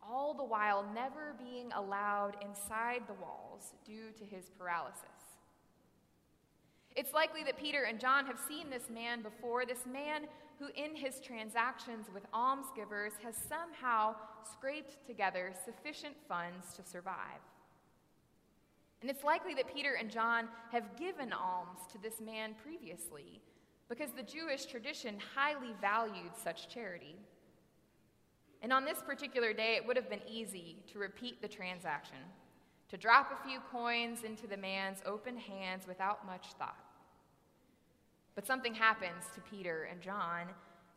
all 0.02 0.32
the 0.32 0.44
while 0.44 0.86
never 0.94 1.34
being 1.38 1.72
allowed 1.72 2.36
inside 2.42 3.02
the 3.06 3.14
walls 3.14 3.74
due 3.84 4.12
to 4.16 4.24
his 4.24 4.50
paralysis. 4.58 5.02
It's 6.94 7.12
likely 7.12 7.42
that 7.44 7.58
Peter 7.58 7.82
and 7.82 8.00
John 8.00 8.26
have 8.26 8.38
seen 8.48 8.70
this 8.70 8.88
man 8.92 9.22
before, 9.22 9.66
this 9.66 9.86
man 9.86 10.22
who, 10.58 10.66
in 10.74 10.96
his 10.96 11.20
transactions 11.20 12.06
with 12.12 12.24
almsgivers, 12.34 13.12
has 13.22 13.36
somehow 13.36 14.14
scraped 14.50 15.06
together 15.06 15.52
sufficient 15.64 16.16
funds 16.28 16.74
to 16.74 16.82
survive. 16.82 17.40
And 19.00 19.10
it's 19.10 19.22
likely 19.22 19.54
that 19.54 19.72
Peter 19.72 19.94
and 19.94 20.10
John 20.10 20.48
have 20.72 20.96
given 20.96 21.32
alms 21.32 21.80
to 21.92 21.98
this 21.98 22.20
man 22.20 22.54
previously, 22.62 23.40
because 23.88 24.10
the 24.10 24.22
Jewish 24.24 24.66
tradition 24.66 25.16
highly 25.34 25.72
valued 25.80 26.32
such 26.42 26.68
charity. 26.68 27.14
And 28.60 28.72
on 28.72 28.84
this 28.84 28.98
particular 29.06 29.52
day, 29.52 29.76
it 29.76 29.86
would 29.86 29.96
have 29.96 30.10
been 30.10 30.26
easy 30.28 30.78
to 30.92 30.98
repeat 30.98 31.40
the 31.40 31.46
transaction, 31.46 32.18
to 32.88 32.96
drop 32.96 33.30
a 33.30 33.48
few 33.48 33.60
coins 33.70 34.24
into 34.24 34.48
the 34.48 34.56
man's 34.56 34.98
open 35.06 35.36
hands 35.36 35.86
without 35.86 36.26
much 36.26 36.48
thought. 36.58 36.87
But 38.38 38.46
something 38.46 38.72
happens 38.72 39.24
to 39.34 39.40
Peter 39.40 39.88
and 39.90 40.00
John, 40.00 40.46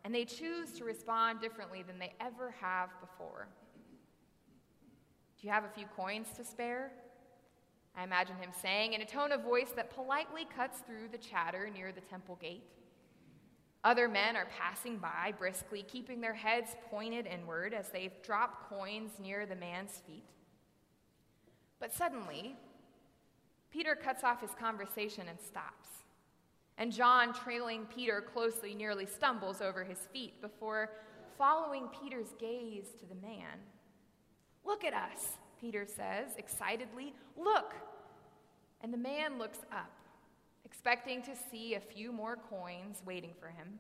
and 0.04 0.14
they 0.14 0.26
choose 0.26 0.74
to 0.74 0.84
respond 0.84 1.42
differently 1.42 1.82
than 1.82 1.98
they 1.98 2.14
ever 2.22 2.54
have 2.62 2.92
before. 3.00 3.48
Do 5.40 5.48
you 5.48 5.52
have 5.52 5.64
a 5.64 5.70
few 5.70 5.88
coins 5.98 6.28
to 6.38 6.44
spare? 6.44 6.92
I 7.98 8.04
imagine 8.04 8.36
him 8.36 8.52
saying 8.62 8.94
in 8.94 9.02
a 9.02 9.08
tone 9.08 9.32
of 9.32 9.42
voice 9.42 9.72
that 9.76 9.90
politely 9.90 10.48
cuts 10.56 10.82
through 10.82 11.08
the 11.12 11.18
chatter 11.18 11.68
near 11.74 11.92
the 11.92 12.02
temple 12.02 12.38
gate. 12.40 12.62
Other 13.84 14.08
men 14.08 14.36
are 14.36 14.48
passing 14.60 15.00
by 15.00 15.34
briskly, 15.36 15.82
keeping 15.82 16.22
their 16.22 16.36
heads 16.36 16.76
pointed 16.92 17.26
inward 17.26 17.74
as 17.74 17.90
they 17.90 18.14
drop 18.22 18.70
coins 18.70 19.14
near 19.20 19.48
the 19.48 19.56
man's 19.56 20.00
feet. 20.06 20.30
But 21.80 21.92
suddenly, 21.92 22.56
Peter 23.72 23.96
cuts 23.96 24.24
off 24.24 24.42
his 24.42 24.52
conversation 24.60 25.28
and 25.28 25.40
stops. 25.40 26.01
And 26.82 26.92
John, 26.92 27.32
trailing 27.32 27.86
Peter 27.96 28.22
closely, 28.22 28.74
nearly 28.74 29.06
stumbles 29.06 29.62
over 29.62 29.84
his 29.84 30.00
feet 30.12 30.42
before 30.42 30.90
following 31.38 31.88
Peter's 32.02 32.34
gaze 32.40 32.88
to 33.00 33.06
the 33.06 33.22
man. 33.22 33.60
Look 34.66 34.84
at 34.84 34.96
us, 34.96 35.38
Peter 35.60 35.86
says 35.86 36.32
excitedly. 36.40 37.14
Look! 37.38 37.76
And 38.82 38.92
the 38.92 38.98
man 38.98 39.38
looks 39.38 39.60
up 39.72 39.92
expecting 40.66 41.22
to 41.22 41.34
see 41.52 41.76
a 41.76 41.80
few 41.80 42.12
more 42.12 42.40
coins 42.50 43.04
waiting 43.06 43.34
for 43.40 43.50
him. 43.50 43.80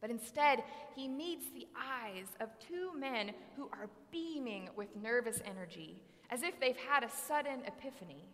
But 0.00 0.10
instead, 0.10 0.64
he 0.96 1.06
meets 1.06 1.46
the 1.50 1.68
eyes 1.76 2.26
of 2.40 2.48
two 2.58 2.98
men 2.98 3.30
who 3.56 3.70
are 3.72 3.88
beaming 4.10 4.70
with 4.74 4.88
nervous 5.00 5.40
energy, 5.44 6.02
as 6.30 6.42
if 6.42 6.58
they've 6.58 6.76
had 6.76 7.04
a 7.04 7.10
sudden 7.10 7.60
epiphany. 7.64 8.24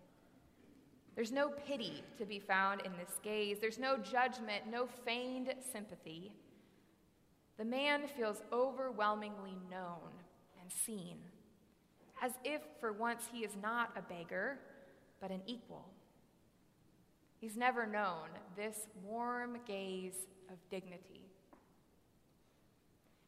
There's 1.15 1.33
no 1.33 1.51
pity 1.51 2.03
to 2.19 2.25
be 2.25 2.39
found 2.39 2.83
in 2.83 2.93
this 2.93 3.19
gaze, 3.23 3.59
there's 3.61 3.79
no 3.79 3.99
judgment, 3.99 4.65
no 4.71 4.87
feigned 5.05 5.53
sympathy. 5.73 6.33
The 7.59 7.65
man 7.65 8.09
feels 8.17 8.43
overwhelmingly 8.53 9.57
known 9.71 10.11
and 10.61 10.73
seen, 10.73 11.19
as 12.23 12.33
if 12.45 12.63
for 12.81 12.93
once 12.93 13.25
he 13.31 13.41
is 13.41 13.53
not 13.63 13.91
a 13.97 14.03
beggar, 14.03 14.59
but 15.21 15.31
an 15.31 15.43
equal. 15.47 15.87
He's 17.41 17.57
never 17.57 17.87
known 17.87 18.29
this 18.57 18.87
warm 19.03 19.59
gaze 19.67 20.27
of 20.49 20.57
dignity. 20.71 21.32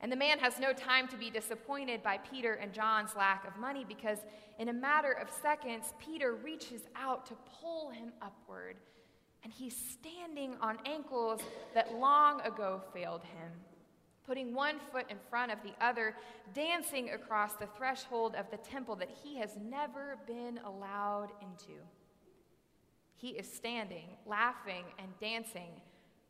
And 0.00 0.12
the 0.12 0.16
man 0.16 0.38
has 0.38 0.58
no 0.58 0.72
time 0.72 1.08
to 1.08 1.16
be 1.16 1.30
disappointed 1.30 2.02
by 2.02 2.18
Peter 2.18 2.54
and 2.54 2.72
John's 2.72 3.16
lack 3.16 3.46
of 3.46 3.56
money 3.56 3.84
because, 3.86 4.18
in 4.58 4.68
a 4.68 4.72
matter 4.72 5.12
of 5.12 5.28
seconds, 5.42 5.94
Peter 5.98 6.34
reaches 6.34 6.82
out 6.94 7.26
to 7.26 7.34
pull 7.60 7.90
him 7.90 8.12
upward, 8.20 8.76
and 9.42 9.52
he's 9.52 9.76
standing 9.76 10.56
on 10.60 10.78
ankles 10.84 11.40
that 11.74 11.94
long 11.94 12.40
ago 12.42 12.82
failed 12.92 13.22
him, 13.22 13.50
putting 14.26 14.52
one 14.52 14.76
foot 14.92 15.06
in 15.08 15.16
front 15.30 15.52
of 15.52 15.58
the 15.62 15.72
other, 15.82 16.14
dancing 16.52 17.10
across 17.10 17.54
the 17.54 17.68
threshold 17.76 18.34
of 18.34 18.50
the 18.50 18.58
temple 18.58 18.96
that 18.96 19.10
he 19.22 19.38
has 19.38 19.56
never 19.62 20.18
been 20.26 20.60
allowed 20.66 21.30
into. 21.40 21.80
He 23.16 23.28
is 23.28 23.50
standing, 23.50 24.08
laughing, 24.26 24.84
and 24.98 25.08
dancing 25.18 25.80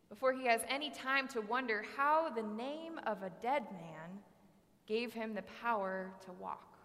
before 0.08 0.32
he 0.32 0.46
has 0.46 0.60
any 0.68 0.90
time 0.90 1.28
to 1.28 1.40
wonder 1.40 1.84
how 1.96 2.30
the 2.30 2.42
name 2.42 3.00
of 3.06 3.22
a 3.22 3.30
dead 3.42 3.64
man 3.72 4.20
gave 4.86 5.12
him 5.12 5.34
the 5.34 5.44
power 5.62 6.12
to 6.24 6.32
walk. 6.32 6.76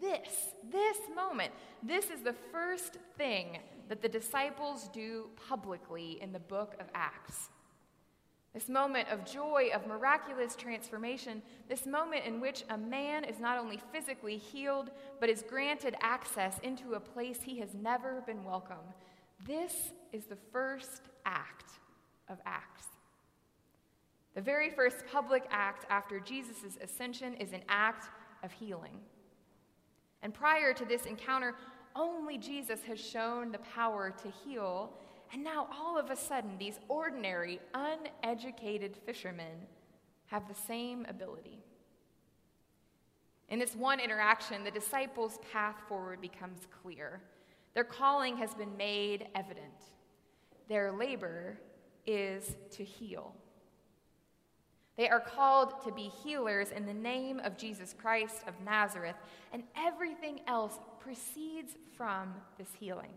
This, 0.00 0.54
this 0.70 0.96
moment, 1.14 1.52
this 1.82 2.10
is 2.10 2.22
the 2.22 2.34
first 2.50 2.98
thing 3.16 3.58
that 3.88 4.02
the 4.02 4.08
disciples 4.08 4.88
do 4.92 5.26
publicly 5.48 6.18
in 6.20 6.32
the 6.32 6.40
book 6.40 6.74
of 6.80 6.86
Acts. 6.94 7.50
This 8.52 8.68
moment 8.68 9.08
of 9.10 9.30
joy, 9.30 9.68
of 9.74 9.86
miraculous 9.86 10.56
transformation, 10.56 11.42
this 11.68 11.84
moment 11.84 12.24
in 12.24 12.40
which 12.40 12.64
a 12.70 12.78
man 12.78 13.22
is 13.22 13.38
not 13.38 13.58
only 13.58 13.78
physically 13.92 14.38
healed, 14.38 14.90
but 15.20 15.28
is 15.28 15.44
granted 15.46 15.94
access 16.00 16.58
into 16.62 16.94
a 16.94 17.00
place 17.00 17.42
he 17.42 17.58
has 17.58 17.74
never 17.74 18.22
been 18.26 18.42
welcome. 18.44 18.94
This 19.44 19.92
is 20.12 20.24
the 20.24 20.36
first 20.52 21.02
act 21.24 21.72
of 22.28 22.38
Acts. 22.46 22.86
The 24.34 24.40
very 24.40 24.70
first 24.70 25.04
public 25.10 25.44
act 25.50 25.86
after 25.88 26.20
Jesus' 26.20 26.76
ascension 26.82 27.34
is 27.34 27.52
an 27.52 27.62
act 27.68 28.08
of 28.42 28.52
healing. 28.52 29.00
And 30.22 30.34
prior 30.34 30.72
to 30.74 30.84
this 30.84 31.06
encounter, 31.06 31.54
only 31.94 32.36
Jesus 32.36 32.82
has 32.82 33.00
shown 33.00 33.50
the 33.50 33.58
power 33.58 34.14
to 34.22 34.30
heal, 34.30 34.92
and 35.32 35.42
now 35.42 35.68
all 35.72 35.98
of 35.98 36.10
a 36.10 36.16
sudden, 36.16 36.58
these 36.58 36.78
ordinary, 36.88 37.60
uneducated 37.74 38.96
fishermen 39.06 39.66
have 40.26 40.46
the 40.48 40.54
same 40.54 41.06
ability. 41.08 41.60
In 43.48 43.58
this 43.58 43.74
one 43.74 44.00
interaction, 44.00 44.64
the 44.64 44.70
disciples' 44.70 45.38
path 45.52 45.76
forward 45.88 46.20
becomes 46.20 46.66
clear. 46.82 47.22
Their 47.76 47.84
calling 47.84 48.38
has 48.38 48.54
been 48.54 48.74
made 48.78 49.28
evident. 49.34 49.92
Their 50.66 50.92
labor 50.92 51.58
is 52.06 52.56
to 52.70 52.82
heal. 52.82 53.34
They 54.96 55.10
are 55.10 55.20
called 55.20 55.82
to 55.84 55.92
be 55.92 56.10
healers 56.24 56.70
in 56.70 56.86
the 56.86 56.94
name 56.94 57.38
of 57.40 57.58
Jesus 57.58 57.94
Christ 58.00 58.36
of 58.48 58.54
Nazareth, 58.64 59.16
and 59.52 59.62
everything 59.76 60.40
else 60.46 60.78
proceeds 61.00 61.74
from 61.94 62.32
this 62.56 62.70
healing. 62.80 63.12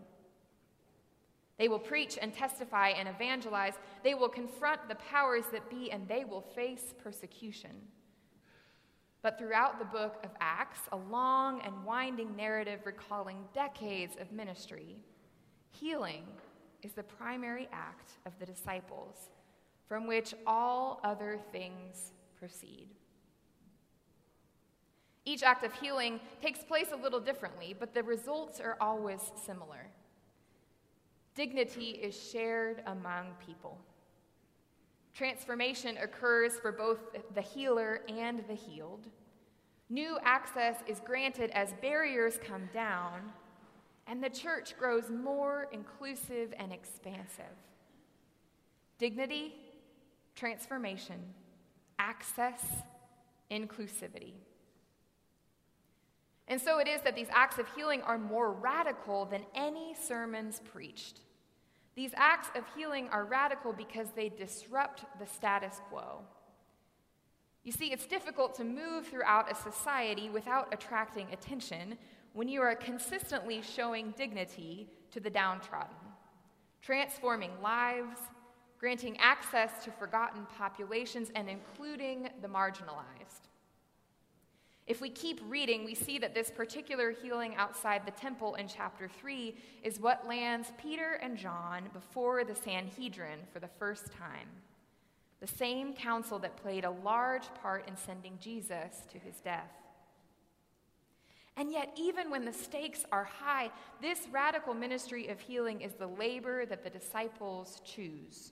They 1.58 1.68
will 1.68 1.78
preach 1.78 2.18
and 2.20 2.34
testify 2.34 2.88
and 2.90 3.08
evangelize. 3.08 3.78
They 4.04 4.12
will 4.12 4.28
confront 4.28 4.90
the 4.90 4.96
powers 4.96 5.44
that 5.52 5.70
be, 5.70 5.90
and 5.90 6.06
they 6.06 6.26
will 6.26 6.42
face 6.42 6.92
persecution. 7.02 7.70
But 9.22 9.38
throughout 9.38 9.78
the 9.78 9.84
book 9.84 10.16
of 10.24 10.30
Acts, 10.40 10.80
a 10.92 10.96
long 10.96 11.60
and 11.62 11.84
winding 11.84 12.34
narrative 12.36 12.80
recalling 12.84 13.44
decades 13.52 14.16
of 14.18 14.32
ministry, 14.32 14.96
healing 15.70 16.24
is 16.82 16.92
the 16.92 17.02
primary 17.02 17.68
act 17.72 18.12
of 18.24 18.32
the 18.38 18.46
disciples, 18.46 19.30
from 19.86 20.06
which 20.06 20.34
all 20.46 21.00
other 21.04 21.38
things 21.52 22.12
proceed. 22.38 22.88
Each 25.26 25.42
act 25.42 25.64
of 25.64 25.74
healing 25.74 26.18
takes 26.40 26.64
place 26.64 26.88
a 26.92 26.96
little 26.96 27.20
differently, 27.20 27.76
but 27.78 27.92
the 27.92 28.02
results 28.02 28.58
are 28.58 28.78
always 28.80 29.20
similar. 29.44 29.90
Dignity 31.34 31.90
is 31.90 32.18
shared 32.30 32.82
among 32.86 33.26
people. 33.46 33.78
Transformation 35.14 35.96
occurs 35.98 36.58
for 36.58 36.72
both 36.72 36.98
the 37.34 37.40
healer 37.40 38.02
and 38.08 38.42
the 38.48 38.54
healed. 38.54 39.06
New 39.88 40.18
access 40.22 40.76
is 40.86 41.00
granted 41.00 41.50
as 41.50 41.74
barriers 41.82 42.38
come 42.44 42.68
down, 42.72 43.32
and 44.06 44.22
the 44.22 44.30
church 44.30 44.78
grows 44.78 45.10
more 45.10 45.68
inclusive 45.72 46.54
and 46.58 46.72
expansive. 46.72 47.56
Dignity, 48.98 49.54
transformation, 50.36 51.20
access, 51.98 52.64
inclusivity. 53.50 54.34
And 56.46 56.60
so 56.60 56.78
it 56.78 56.88
is 56.88 57.00
that 57.02 57.14
these 57.14 57.28
acts 57.30 57.58
of 57.58 57.66
healing 57.74 58.02
are 58.02 58.18
more 58.18 58.52
radical 58.52 59.24
than 59.24 59.42
any 59.54 59.94
sermons 59.94 60.60
preached. 60.72 61.20
These 62.00 62.14
acts 62.16 62.48
of 62.56 62.64
healing 62.74 63.10
are 63.10 63.26
radical 63.26 63.74
because 63.74 64.06
they 64.16 64.30
disrupt 64.30 65.04
the 65.18 65.26
status 65.26 65.82
quo. 65.90 66.22
You 67.62 67.72
see, 67.72 67.92
it's 67.92 68.06
difficult 68.06 68.54
to 68.54 68.64
move 68.64 69.06
throughout 69.06 69.52
a 69.52 69.54
society 69.54 70.30
without 70.30 70.72
attracting 70.72 71.26
attention 71.30 71.98
when 72.32 72.48
you 72.48 72.62
are 72.62 72.74
consistently 72.74 73.60
showing 73.60 74.14
dignity 74.16 74.88
to 75.10 75.20
the 75.20 75.28
downtrodden, 75.28 75.94
transforming 76.80 77.50
lives, 77.62 78.16
granting 78.78 79.18
access 79.18 79.84
to 79.84 79.90
forgotten 79.90 80.46
populations, 80.56 81.30
and 81.34 81.50
including 81.50 82.30
the 82.40 82.48
marginalized. 82.48 83.49
If 84.90 85.00
we 85.00 85.08
keep 85.08 85.40
reading, 85.46 85.84
we 85.84 85.94
see 85.94 86.18
that 86.18 86.34
this 86.34 86.50
particular 86.50 87.12
healing 87.12 87.54
outside 87.54 88.04
the 88.04 88.10
temple 88.10 88.56
in 88.56 88.66
chapter 88.66 89.08
3 89.20 89.54
is 89.84 90.00
what 90.00 90.26
lands 90.26 90.72
Peter 90.82 91.12
and 91.22 91.38
John 91.38 91.84
before 91.92 92.42
the 92.42 92.56
Sanhedrin 92.56 93.38
for 93.52 93.60
the 93.60 93.70
first 93.78 94.06
time 94.10 94.48
the 95.38 95.46
same 95.46 95.94
council 95.94 96.40
that 96.40 96.56
played 96.56 96.84
a 96.84 96.90
large 96.90 97.54
part 97.62 97.86
in 97.88 97.96
sending 97.96 98.36
Jesus 98.40 99.06
to 99.12 99.18
his 99.20 99.36
death. 99.36 99.70
And 101.56 101.70
yet, 101.70 101.96
even 101.96 102.28
when 102.28 102.44
the 102.44 102.52
stakes 102.52 103.04
are 103.12 103.24
high, 103.24 103.70
this 104.02 104.26
radical 104.32 104.74
ministry 104.74 105.28
of 105.28 105.38
healing 105.38 105.82
is 105.82 105.92
the 105.92 106.08
labor 106.08 106.66
that 106.66 106.82
the 106.82 106.90
disciples 106.90 107.80
choose. 107.84 108.50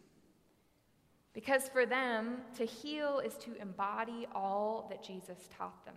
Because 1.34 1.68
for 1.68 1.84
them, 1.84 2.42
to 2.56 2.64
heal 2.64 3.20
is 3.24 3.34
to 3.38 3.60
embody 3.60 4.28
all 4.32 4.86
that 4.88 5.02
Jesus 5.02 5.48
taught 5.58 5.84
them. 5.84 5.96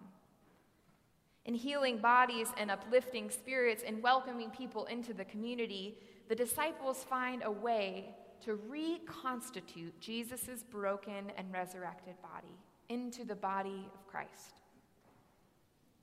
In 1.45 1.55
healing 1.55 1.97
bodies 1.97 2.49
and 2.57 2.69
uplifting 2.69 3.29
spirits 3.29 3.83
and 3.85 4.03
welcoming 4.03 4.51
people 4.51 4.85
into 4.85 5.13
the 5.13 5.25
community, 5.25 5.97
the 6.29 6.35
disciples 6.35 7.03
find 7.03 7.41
a 7.43 7.51
way 7.51 8.15
to 8.45 8.55
reconstitute 8.55 9.99
Jesus' 9.99 10.63
broken 10.69 11.31
and 11.37 11.51
resurrected 11.51 12.15
body 12.21 12.55
into 12.89 13.23
the 13.23 13.35
body 13.35 13.89
of 13.93 14.07
Christ. 14.07 14.53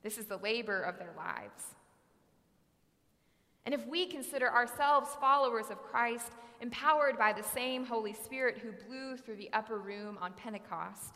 This 0.03 0.17
is 0.17 0.25
the 0.25 0.37
labor 0.37 0.81
of 0.81 0.97
their 0.97 1.13
lives. 1.15 1.63
And 3.65 3.73
if 3.73 3.85
we 3.87 4.07
consider 4.07 4.49
ourselves 4.49 5.09
followers 5.19 5.65
of 5.69 5.83
Christ, 5.83 6.31
empowered 6.61 7.17
by 7.17 7.33
the 7.33 7.43
same 7.43 7.85
Holy 7.85 8.13
Spirit 8.13 8.57
who 8.57 8.71
blew 8.87 9.17
through 9.17 9.35
the 9.35 9.51
upper 9.53 9.77
room 9.77 10.17
on 10.21 10.33
Pentecost, 10.33 11.13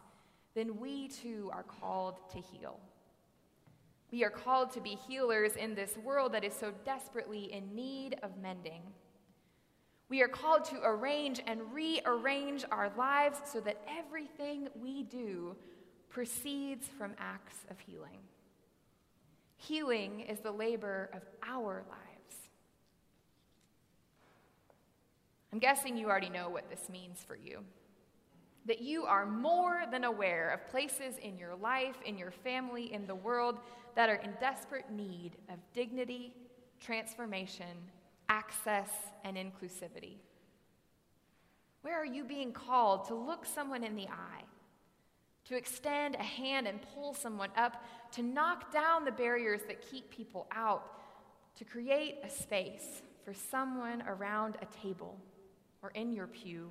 then 0.54 0.80
we 0.80 1.08
too 1.08 1.50
are 1.54 1.64
called 1.64 2.20
to 2.32 2.40
heal. 2.40 2.80
We 4.14 4.24
are 4.24 4.30
called 4.30 4.72
to 4.74 4.80
be 4.80 4.92
healers 5.08 5.56
in 5.56 5.74
this 5.74 5.98
world 5.98 6.34
that 6.34 6.44
is 6.44 6.54
so 6.54 6.72
desperately 6.86 7.52
in 7.52 7.74
need 7.74 8.16
of 8.22 8.38
mending. 8.40 8.84
We 10.08 10.22
are 10.22 10.28
called 10.28 10.66
to 10.66 10.76
arrange 10.84 11.42
and 11.48 11.60
rearrange 11.74 12.64
our 12.72 12.92
lives 12.96 13.40
so 13.52 13.60
that 13.62 13.82
everything 13.90 14.68
we 14.80 15.02
do 15.02 15.56
proceeds 16.10 16.88
from 16.96 17.16
acts 17.18 17.66
of 17.72 17.80
healing. 17.80 18.20
Healing 19.58 20.20
is 20.20 20.42
the 20.42 20.52
labor 20.52 21.10
of 21.12 21.24
our 21.42 21.84
lives. 21.90 22.36
I'm 25.52 25.58
guessing 25.58 25.98
you 25.98 26.12
already 26.12 26.30
know 26.30 26.50
what 26.50 26.70
this 26.70 26.88
means 26.88 27.24
for 27.26 27.36
you. 27.36 27.64
That 28.66 28.82
you 28.82 29.04
are 29.04 29.26
more 29.26 29.84
than 29.92 30.06
aware 30.06 30.52
of 30.52 30.70
places 30.70 31.18
in 31.22 31.38
your 31.38 31.56
life, 31.56 31.98
in 32.06 32.18
your 32.18 32.32
family, 32.32 32.94
in 32.94 33.06
the 33.06 33.16
world 33.16 33.60
that 33.96 34.10
are 34.10 34.16
in 34.16 34.34
desperate 34.40 34.90
need 34.90 35.32
of 35.50 35.58
dignity, 35.74 36.34
transformation, 36.80 37.78
access, 38.30 38.90
and 39.24 39.38
inclusivity? 39.38 40.18
Where 41.82 42.00
are 42.00 42.06
you 42.06 42.24
being 42.24 42.54
called 42.54 43.06
to 43.08 43.16
look 43.16 43.46
someone 43.46 43.84
in 43.84 43.96
the 43.96 44.08
eye, 44.08 44.44
to 45.46 45.58
extend 45.58 46.16
a 46.16 46.24
hand 46.24 46.66
and 46.66 46.80
pull 46.94 47.14
someone 47.14 47.50
up, 47.58 47.84
to 48.14 48.24
knock 48.24 48.72
down 48.72 49.04
the 49.04 49.12
barriers 49.12 49.62
that 49.68 49.82
keep 49.82 50.10
people 50.10 50.48
out, 50.52 51.00
to 51.58 51.66
create 51.66 52.20
a 52.24 52.30
space 52.30 53.02
for 53.26 53.34
someone 53.34 54.02
around 54.08 54.56
a 54.62 54.82
table 54.82 55.18
or 55.82 55.90
in 55.92 56.14
your 56.14 56.28
pew? 56.28 56.70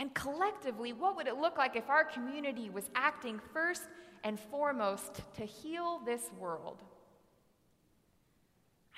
And 0.00 0.14
collectively, 0.14 0.94
what 0.94 1.14
would 1.14 1.26
it 1.26 1.36
look 1.36 1.58
like 1.58 1.76
if 1.76 1.90
our 1.90 2.04
community 2.04 2.70
was 2.70 2.88
acting 2.94 3.38
first 3.52 3.82
and 4.24 4.40
foremost 4.40 5.20
to 5.34 5.44
heal 5.44 6.00
this 6.06 6.30
world? 6.38 6.78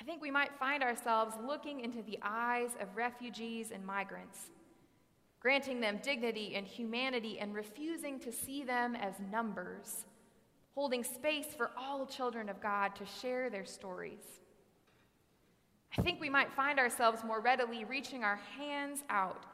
I 0.01 0.05
think 0.05 0.23
we 0.23 0.31
might 0.31 0.57
find 0.61 0.81
ourselves 0.81 1.35
looking 1.45 1.81
into 1.81 2.03
the 2.03 2.21
eyes 2.23 2.71
of 2.81 2.97
refugees 2.97 3.73
and 3.73 3.85
migrants, 3.85 4.39
granting 5.41 5.81
them 5.81 5.99
dignity 6.05 6.55
and 6.55 6.69
humanity 6.69 7.41
and 7.41 7.53
refusing 7.53 8.21
to 8.21 8.31
see 8.31 8.63
them 8.63 8.95
as 8.95 9.15
numbers, 9.33 10.07
holding 10.77 11.03
space 11.03 11.47
for 11.57 11.73
all 11.77 12.07
children 12.07 12.49
of 12.49 12.63
God 12.63 12.95
to 12.95 13.05
share 13.21 13.51
their 13.51 13.65
stories. 13.65 14.23
I 15.99 16.03
think 16.03 16.21
we 16.21 16.31
might 16.31 16.53
find 16.53 16.79
ourselves 16.79 17.25
more 17.25 17.41
readily 17.41 17.85
reaching 17.85 18.23
our 18.23 18.39
hands 18.57 19.03
out 19.11 19.47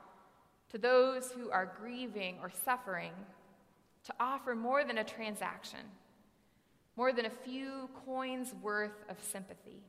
to 0.71 0.79
those 0.79 1.33
who 1.33 1.51
are 1.51 1.73
grieving 1.81 2.39
or 2.43 2.51
suffering 2.64 3.12
to 4.05 4.14
offer 4.21 4.55
more 4.55 4.85
than 4.85 4.99
a 4.99 5.05
transaction, 5.05 5.81
more 6.97 7.12
than 7.12 7.27
a 7.27 7.31
few 7.31 7.89
coins 8.07 8.55
worth 8.62 9.05
of 9.09 9.16
sympathy. 9.23 9.83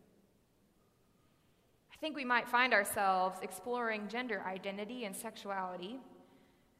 I 1.91 1.95
think 1.99 2.15
we 2.15 2.25
might 2.25 2.47
find 2.47 2.73
ourselves 2.73 3.39
exploring 3.41 4.07
gender 4.07 4.41
identity 4.47 5.05
and 5.05 5.15
sexuality, 5.15 5.99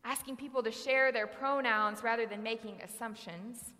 asking 0.06 0.38
people 0.38 0.64
to 0.64 0.72
share 0.72 1.12
their 1.12 1.28
pronouns 1.28 2.04
rather 2.04 2.26
than 2.26 2.42
making 2.42 2.82
assumptions, 2.82 3.74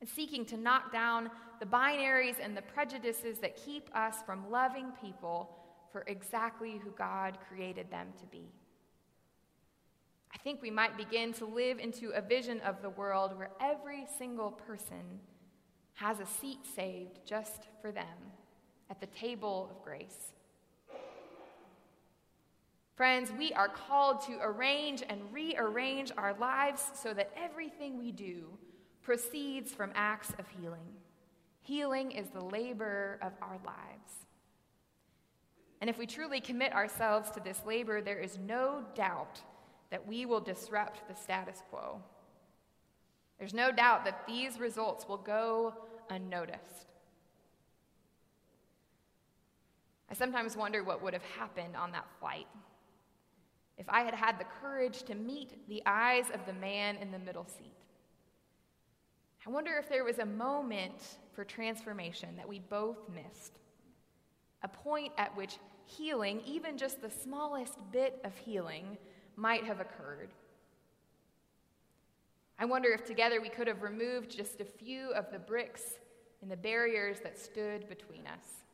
and 0.00 0.08
seeking 0.08 0.44
to 0.44 0.56
knock 0.56 0.92
down 0.92 1.30
the 1.58 1.66
binaries 1.66 2.36
and 2.40 2.56
the 2.56 2.62
prejudices 2.62 3.38
that 3.38 3.56
keep 3.56 3.88
us 3.94 4.16
from 4.24 4.50
loving 4.50 4.92
people 5.02 5.50
for 5.90 6.04
exactly 6.06 6.78
who 6.84 6.90
God 6.90 7.38
created 7.48 7.90
them 7.90 8.08
to 8.20 8.26
be. 8.26 8.52
I 10.32 10.38
think 10.38 10.60
we 10.62 10.70
might 10.70 10.96
begin 10.96 11.32
to 11.34 11.46
live 11.46 11.78
into 11.78 12.10
a 12.10 12.20
vision 12.20 12.60
of 12.60 12.82
the 12.82 12.90
world 12.90 13.36
where 13.36 13.50
every 13.60 14.06
single 14.18 14.50
person 14.50 15.20
has 15.94 16.20
a 16.20 16.26
seat 16.26 16.60
saved 16.76 17.20
just 17.24 17.66
for 17.80 17.90
them 17.90 18.06
at 18.90 19.00
the 19.00 19.06
table 19.06 19.68
of 19.70 19.82
grace. 19.82 20.32
Friends, 22.94 23.30
we 23.38 23.52
are 23.52 23.68
called 23.68 24.22
to 24.22 24.38
arrange 24.42 25.04
and 25.08 25.20
rearrange 25.32 26.10
our 26.16 26.34
lives 26.34 26.84
so 27.00 27.14
that 27.14 27.32
everything 27.36 27.96
we 27.96 28.10
do 28.10 28.48
proceeds 29.02 29.72
from 29.72 29.92
acts 29.94 30.32
of 30.38 30.46
healing. 30.60 30.88
Healing 31.62 32.10
is 32.10 32.28
the 32.30 32.44
labor 32.44 33.18
of 33.22 33.32
our 33.40 33.58
lives. 33.64 34.26
And 35.80 35.88
if 35.88 35.96
we 35.96 36.06
truly 36.06 36.40
commit 36.40 36.72
ourselves 36.72 37.30
to 37.32 37.40
this 37.40 37.62
labor, 37.64 38.00
there 38.00 38.18
is 38.18 38.36
no 38.36 38.84
doubt 38.96 39.40
that 39.90 40.06
we 40.06 40.26
will 40.26 40.40
disrupt 40.40 41.08
the 41.08 41.14
status 41.14 41.62
quo. 41.70 42.02
There's 43.38 43.54
no 43.54 43.70
doubt 43.70 44.04
that 44.04 44.26
these 44.26 44.58
results 44.58 45.08
will 45.08 45.18
go 45.18 45.74
unnoticed. 46.10 46.86
I 50.10 50.14
sometimes 50.14 50.56
wonder 50.56 50.82
what 50.82 51.02
would 51.02 51.12
have 51.12 51.22
happened 51.22 51.76
on 51.76 51.92
that 51.92 52.06
flight 52.18 52.46
if 53.76 53.88
I 53.88 54.00
had 54.00 54.14
had 54.14 54.38
the 54.38 54.44
courage 54.60 55.04
to 55.04 55.14
meet 55.14 55.68
the 55.68 55.82
eyes 55.86 56.26
of 56.34 56.44
the 56.46 56.52
man 56.52 56.96
in 56.96 57.12
the 57.12 57.18
middle 57.18 57.46
seat. 57.46 57.76
I 59.46 59.50
wonder 59.50 59.76
if 59.78 59.88
there 59.88 60.04
was 60.04 60.18
a 60.18 60.26
moment 60.26 61.18
for 61.32 61.44
transformation 61.44 62.36
that 62.36 62.48
we 62.48 62.58
both 62.58 62.98
missed, 63.08 63.60
a 64.62 64.68
point 64.68 65.12
at 65.16 65.34
which 65.36 65.58
healing, 65.84 66.42
even 66.44 66.76
just 66.76 67.00
the 67.00 67.10
smallest 67.10 67.74
bit 67.92 68.20
of 68.24 68.36
healing, 68.36 68.98
might 69.38 69.64
have 69.64 69.80
occurred. 69.80 70.30
I 72.58 72.64
wonder 72.64 72.88
if 72.90 73.04
together 73.04 73.40
we 73.40 73.48
could 73.48 73.68
have 73.68 73.82
removed 73.82 74.36
just 74.36 74.60
a 74.60 74.64
few 74.64 75.12
of 75.12 75.30
the 75.30 75.38
bricks 75.38 76.00
and 76.42 76.50
the 76.50 76.56
barriers 76.56 77.20
that 77.20 77.38
stood 77.38 77.88
between 77.88 78.26
us. 78.26 78.64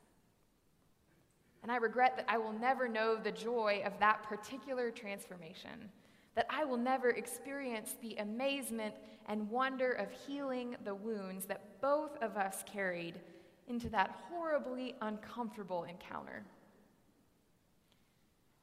And 1.63 1.71
I 1.71 1.77
regret 1.77 2.17
that 2.17 2.27
I 2.29 2.39
will 2.39 2.53
never 2.53 2.89
know 2.89 3.17
the 3.17 3.31
joy 3.31 3.83
of 3.85 3.93
that 4.01 4.23
particular 4.23 4.91
transformation, 4.91 5.91
that 6.35 6.47
I 6.49 6.65
will 6.65 6.79
never 6.79 7.11
experience 7.11 7.97
the 8.01 8.17
amazement 8.17 8.95
and 9.27 9.51
wonder 9.51 9.93
of 9.93 10.11
healing 10.27 10.77
the 10.85 10.95
wounds 10.95 11.45
that 11.47 11.81
both 11.83 12.17
of 12.23 12.37
us 12.39 12.65
carried 12.67 13.21
into 13.69 13.91
that 13.91 14.19
horribly 14.31 14.95
uncomfortable 15.03 15.85
encounter. 15.85 16.43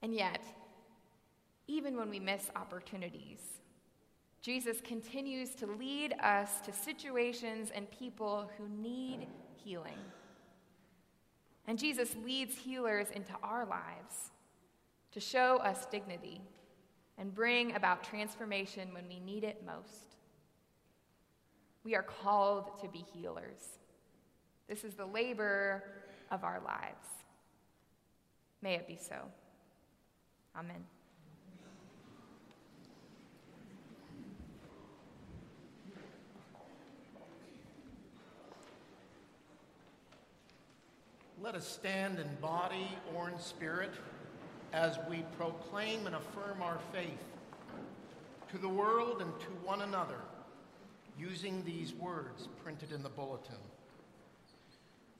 And 0.01 0.13
yet, 0.13 0.41
even 1.71 1.95
when 1.95 2.09
we 2.09 2.19
miss 2.19 2.49
opportunities, 2.55 3.39
Jesus 4.41 4.81
continues 4.83 5.55
to 5.55 5.65
lead 5.65 6.13
us 6.21 6.59
to 6.61 6.73
situations 6.73 7.71
and 7.73 7.89
people 7.91 8.49
who 8.57 8.67
need 8.67 9.27
healing. 9.63 9.97
And 11.67 11.79
Jesus 11.79 12.15
leads 12.25 12.57
healers 12.57 13.07
into 13.11 13.33
our 13.41 13.65
lives 13.65 14.31
to 15.11 15.19
show 15.19 15.57
us 15.57 15.85
dignity 15.85 16.41
and 17.17 17.33
bring 17.33 17.75
about 17.75 18.03
transformation 18.03 18.93
when 18.93 19.07
we 19.07 19.19
need 19.19 19.43
it 19.43 19.63
most. 19.65 20.15
We 21.83 21.95
are 21.95 22.03
called 22.03 22.81
to 22.81 22.89
be 22.89 23.05
healers. 23.13 23.61
This 24.67 24.83
is 24.83 24.95
the 24.95 25.05
labor 25.05 25.83
of 26.31 26.43
our 26.43 26.61
lives. 26.65 27.07
May 28.61 28.75
it 28.75 28.87
be 28.87 28.97
so. 28.97 29.17
Amen. 30.57 30.83
Let 41.43 41.55
us 41.55 41.67
stand 41.67 42.19
in 42.19 42.27
body 42.39 42.87
or 43.15 43.27
in 43.27 43.39
spirit 43.39 43.93
as 44.73 44.99
we 45.09 45.23
proclaim 45.39 46.05
and 46.05 46.15
affirm 46.15 46.61
our 46.61 46.77
faith 46.93 47.23
to 48.51 48.59
the 48.59 48.69
world 48.69 49.23
and 49.23 49.39
to 49.39 49.47
one 49.65 49.81
another 49.81 50.19
using 51.17 51.63
these 51.65 51.93
words 51.93 52.47
printed 52.63 52.91
in 52.91 53.01
the 53.01 53.09
bulletin. 53.09 53.55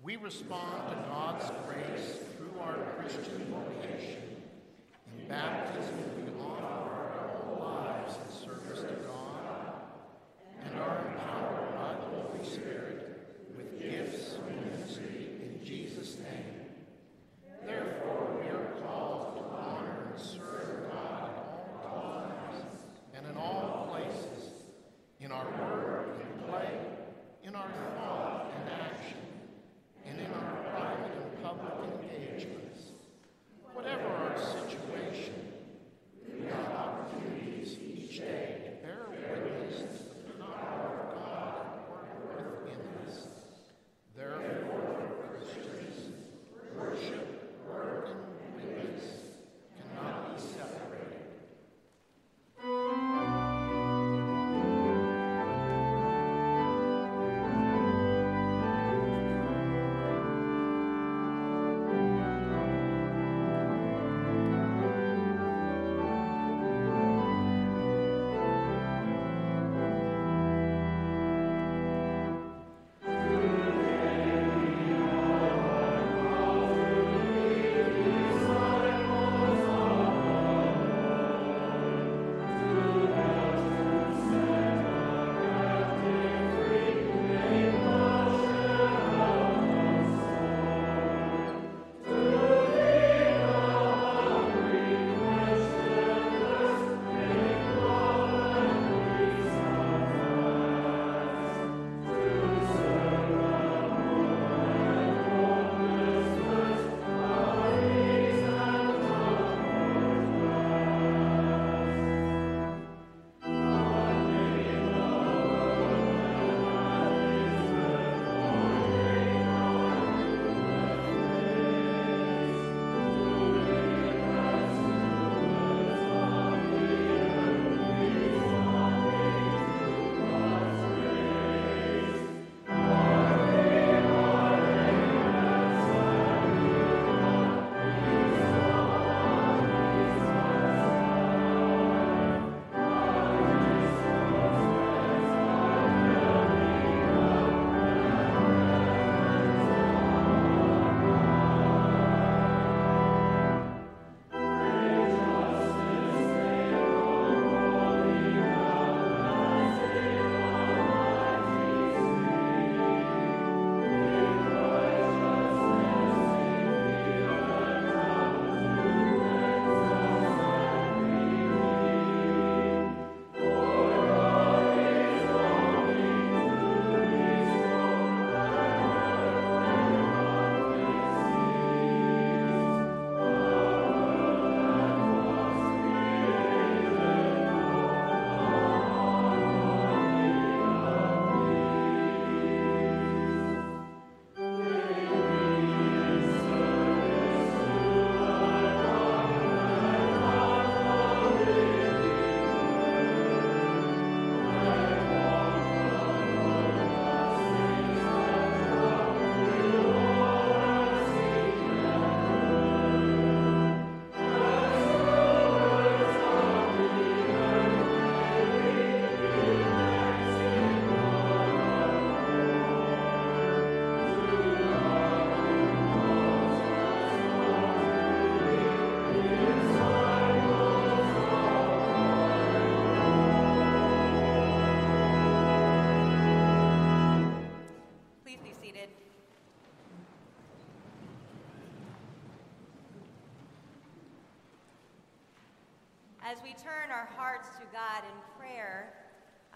We 0.03 0.15
respond 0.17 0.89
to 0.89 0.95
God's 1.09 1.49
grace 1.65 2.19
through 2.37 2.59
our 2.61 2.77
Christian 2.99 3.51
vocation. 3.51 4.21
In 5.17 5.27
baptism, 5.27 5.97
we 6.17 6.31
offer 6.39 6.59
our 6.59 7.27
whole 7.29 7.65
lives 7.65 8.15
in 8.15 8.47
service 8.47 8.81
to 8.81 8.93
God 9.07 9.10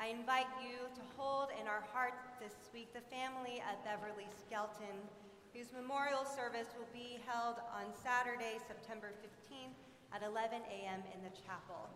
I 0.05 0.13
invite 0.13 0.53
you 0.61 0.85
to 0.93 1.03
hold 1.17 1.49
in 1.57 1.65
our 1.65 1.81
hearts 1.89 2.29
this 2.37 2.69
week 2.77 2.93
the 2.93 3.01
family 3.09 3.57
of 3.65 3.81
Beverly 3.81 4.29
Skelton, 4.37 5.01
whose 5.49 5.73
memorial 5.73 6.29
service 6.29 6.69
will 6.77 6.93
be 6.93 7.17
held 7.25 7.57
on 7.73 7.89
Saturday, 8.05 8.61
September 8.69 9.09
15th 9.25 9.73
at 10.13 10.21
11 10.21 10.61
a.m. 10.61 11.01
in 11.09 11.25
the 11.25 11.33
chapel. 11.33 11.89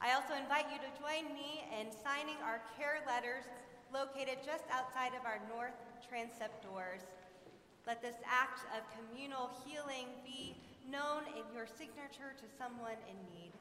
I 0.00 0.16
also 0.16 0.32
invite 0.32 0.64
you 0.72 0.80
to 0.80 0.88
join 0.96 1.28
me 1.36 1.68
in 1.76 1.92
signing 1.92 2.40
our 2.40 2.64
care 2.80 3.04
letters 3.04 3.44
located 3.92 4.40
just 4.40 4.64
outside 4.72 5.12
of 5.12 5.28
our 5.28 5.44
north 5.52 5.76
transept 6.00 6.64
doors. 6.64 7.04
Let 7.84 8.00
this 8.00 8.16
act 8.24 8.64
of 8.72 8.80
communal 8.96 9.52
healing 9.60 10.08
be 10.24 10.56
known 10.88 11.28
in 11.36 11.44
your 11.52 11.68
signature 11.68 12.32
to 12.32 12.46
someone 12.56 12.96
in 13.12 13.20
need. 13.28 13.52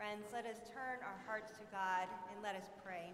Friends, 0.00 0.24
let 0.32 0.46
us 0.46 0.56
turn 0.72 0.96
our 1.04 1.20
hearts 1.26 1.52
to 1.58 1.64
God 1.70 2.08
and 2.32 2.42
let 2.42 2.56
us 2.56 2.70
pray. 2.82 3.12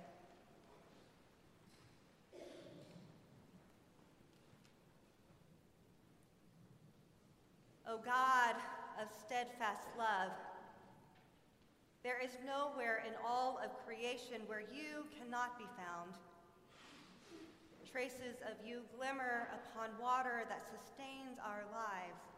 O 7.89 7.99
God 7.99 8.55
of 9.03 9.09
steadfast 9.11 9.83
love, 9.99 10.31
there 12.05 12.23
is 12.23 12.39
nowhere 12.47 13.03
in 13.05 13.15
all 13.27 13.59
of 13.59 13.85
creation 13.85 14.47
where 14.47 14.63
you 14.63 15.11
cannot 15.19 15.59
be 15.59 15.67
found. 15.77 16.15
Traces 17.91 18.39
of 18.47 18.65
you 18.65 18.83
glimmer 18.97 19.49
upon 19.51 19.91
water 20.01 20.47
that 20.49 20.63
sustains 20.63 21.35
our 21.45 21.65
lives. 21.75 22.36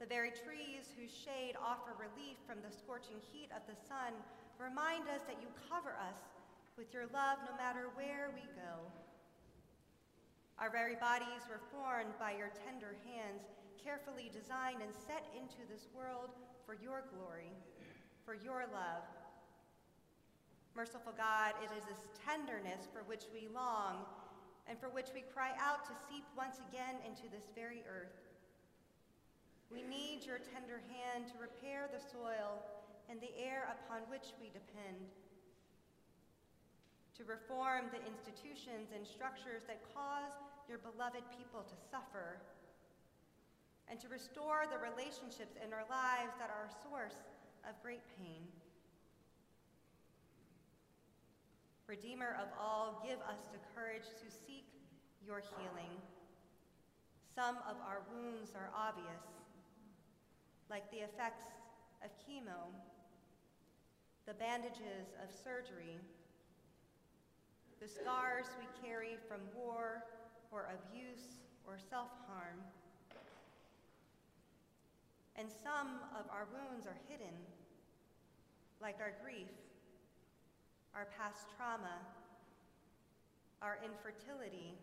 The 0.00 0.08
very 0.08 0.32
trees 0.32 0.88
whose 0.96 1.12
shade 1.12 1.60
offer 1.60 1.92
relief 1.92 2.40
from 2.48 2.64
the 2.64 2.72
scorching 2.72 3.20
heat 3.20 3.52
of 3.52 3.60
the 3.68 3.76
sun 3.76 4.16
remind 4.56 5.04
us 5.12 5.20
that 5.28 5.44
you 5.44 5.52
cover 5.68 5.92
us 6.00 6.16
with 6.80 6.88
your 6.96 7.04
love 7.12 7.36
no 7.44 7.52
matter 7.60 7.92
where 7.92 8.32
we 8.32 8.40
go. 8.56 8.88
Our 10.56 10.72
very 10.72 10.96
bodies 10.96 11.44
were 11.44 11.60
formed 11.68 12.16
by 12.16 12.32
your 12.32 12.48
tender 12.64 12.96
hands, 13.04 13.44
carefully 13.76 14.32
designed 14.32 14.80
and 14.80 14.88
set 14.88 15.28
into 15.36 15.68
this 15.68 15.92
world 15.92 16.32
for 16.64 16.72
your 16.80 17.04
glory, 17.12 17.52
for 18.24 18.32
your 18.32 18.64
love. 18.72 19.04
Merciful 20.72 21.12
God, 21.12 21.52
it 21.60 21.68
is 21.76 21.84
this 21.84 22.08
tenderness 22.24 22.88
for 22.88 23.04
which 23.04 23.28
we 23.36 23.52
long 23.52 24.08
and 24.64 24.80
for 24.80 24.88
which 24.88 25.12
we 25.12 25.28
cry 25.28 25.52
out 25.60 25.84
to 25.84 25.92
seep 26.08 26.24
once 26.32 26.56
again 26.72 26.96
into 27.04 27.28
this 27.28 27.52
very 27.52 27.84
earth. 27.84 28.29
We 29.70 29.86
need 29.86 30.26
your 30.26 30.42
tender 30.42 30.82
hand 30.90 31.30
to 31.30 31.38
repair 31.38 31.86
the 31.86 32.02
soil 32.02 32.58
and 33.06 33.22
the 33.22 33.30
air 33.38 33.70
upon 33.70 34.02
which 34.10 34.34
we 34.42 34.50
depend, 34.50 35.06
to 37.14 37.22
reform 37.22 37.86
the 37.94 38.02
institutions 38.02 38.90
and 38.90 39.06
structures 39.06 39.62
that 39.70 39.78
cause 39.94 40.34
your 40.66 40.82
beloved 40.82 41.22
people 41.38 41.62
to 41.62 41.76
suffer, 41.86 42.42
and 43.86 43.98
to 44.02 44.10
restore 44.10 44.66
the 44.66 44.78
relationships 44.78 45.54
in 45.58 45.70
our 45.70 45.86
lives 45.86 46.34
that 46.38 46.50
are 46.50 46.66
a 46.66 46.74
source 46.86 47.18
of 47.66 47.74
great 47.82 48.02
pain. 48.18 48.46
Redeemer 51.86 52.38
of 52.38 52.46
all, 52.54 53.02
give 53.06 53.18
us 53.26 53.42
the 53.50 53.58
courage 53.74 54.06
to 54.22 54.26
seek 54.30 54.66
your 55.26 55.42
healing. 55.42 55.90
Some 57.34 57.58
of 57.66 57.74
our 57.82 58.02
wounds 58.14 58.54
are 58.54 58.70
obvious 58.74 59.39
like 60.70 60.88
the 60.92 61.02
effects 61.02 61.50
of 62.04 62.10
chemo, 62.22 62.70
the 64.26 64.34
bandages 64.34 65.18
of 65.18 65.28
surgery, 65.34 65.98
the 67.82 67.88
scars 67.88 68.46
we 68.56 68.66
carry 68.86 69.18
from 69.26 69.40
war 69.56 70.04
or 70.52 70.68
abuse 70.70 71.42
or 71.66 71.76
self 71.90 72.08
harm. 72.28 72.62
And 75.36 75.48
some 75.50 75.98
of 76.14 76.30
our 76.30 76.46
wounds 76.52 76.86
are 76.86 76.98
hidden, 77.08 77.34
like 78.80 78.96
our 79.00 79.14
grief, 79.24 79.50
our 80.94 81.08
past 81.18 81.46
trauma, 81.56 81.98
our 83.62 83.78
infertility, 83.82 84.74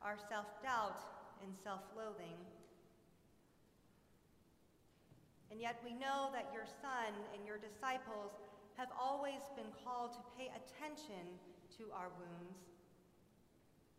our 0.00 0.16
self 0.30 0.46
doubt 0.62 1.02
and 1.42 1.52
self 1.62 1.82
loathing. 1.96 2.38
And 5.50 5.60
yet 5.60 5.78
we 5.84 5.94
know 5.94 6.30
that 6.34 6.50
your 6.50 6.66
Son 6.66 7.14
and 7.34 7.46
your 7.46 7.58
disciples 7.58 8.34
have 8.76 8.90
always 8.92 9.40
been 9.56 9.70
called 9.84 10.12
to 10.12 10.22
pay 10.36 10.52
attention 10.52 11.24
to 11.78 11.88
our 11.94 12.12
wounds. 12.18 12.60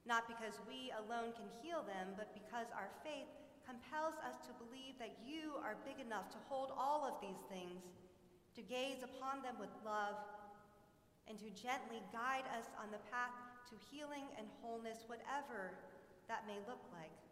Not 0.06 0.28
because 0.28 0.56
we 0.70 0.94
alone 0.96 1.36
can 1.36 1.50
heal 1.60 1.84
them, 1.84 2.16
but 2.16 2.32
because 2.32 2.72
our 2.72 2.88
faith 3.04 3.28
compels 3.68 4.16
us 4.24 4.40
to 4.48 4.56
believe 4.64 4.96
that 4.96 5.20
you 5.28 5.60
are 5.60 5.76
big 5.84 6.00
enough 6.00 6.32
to 6.32 6.40
hold 6.48 6.72
all 6.72 7.04
of 7.04 7.20
these 7.20 7.44
things, 7.52 7.84
to 8.56 8.64
gaze 8.64 9.04
upon 9.04 9.44
them 9.44 9.60
with 9.60 9.74
love, 9.84 10.16
and 11.28 11.36
to 11.36 11.52
gently 11.52 12.00
guide 12.16 12.48
us 12.56 12.72
on 12.80 12.88
the 12.96 13.04
path 13.12 13.36
to 13.68 13.76
healing 13.92 14.24
and 14.40 14.48
wholeness, 14.64 15.04
whatever 15.12 15.76
that 16.32 16.48
may 16.48 16.56
look 16.64 16.80
like. 16.96 17.27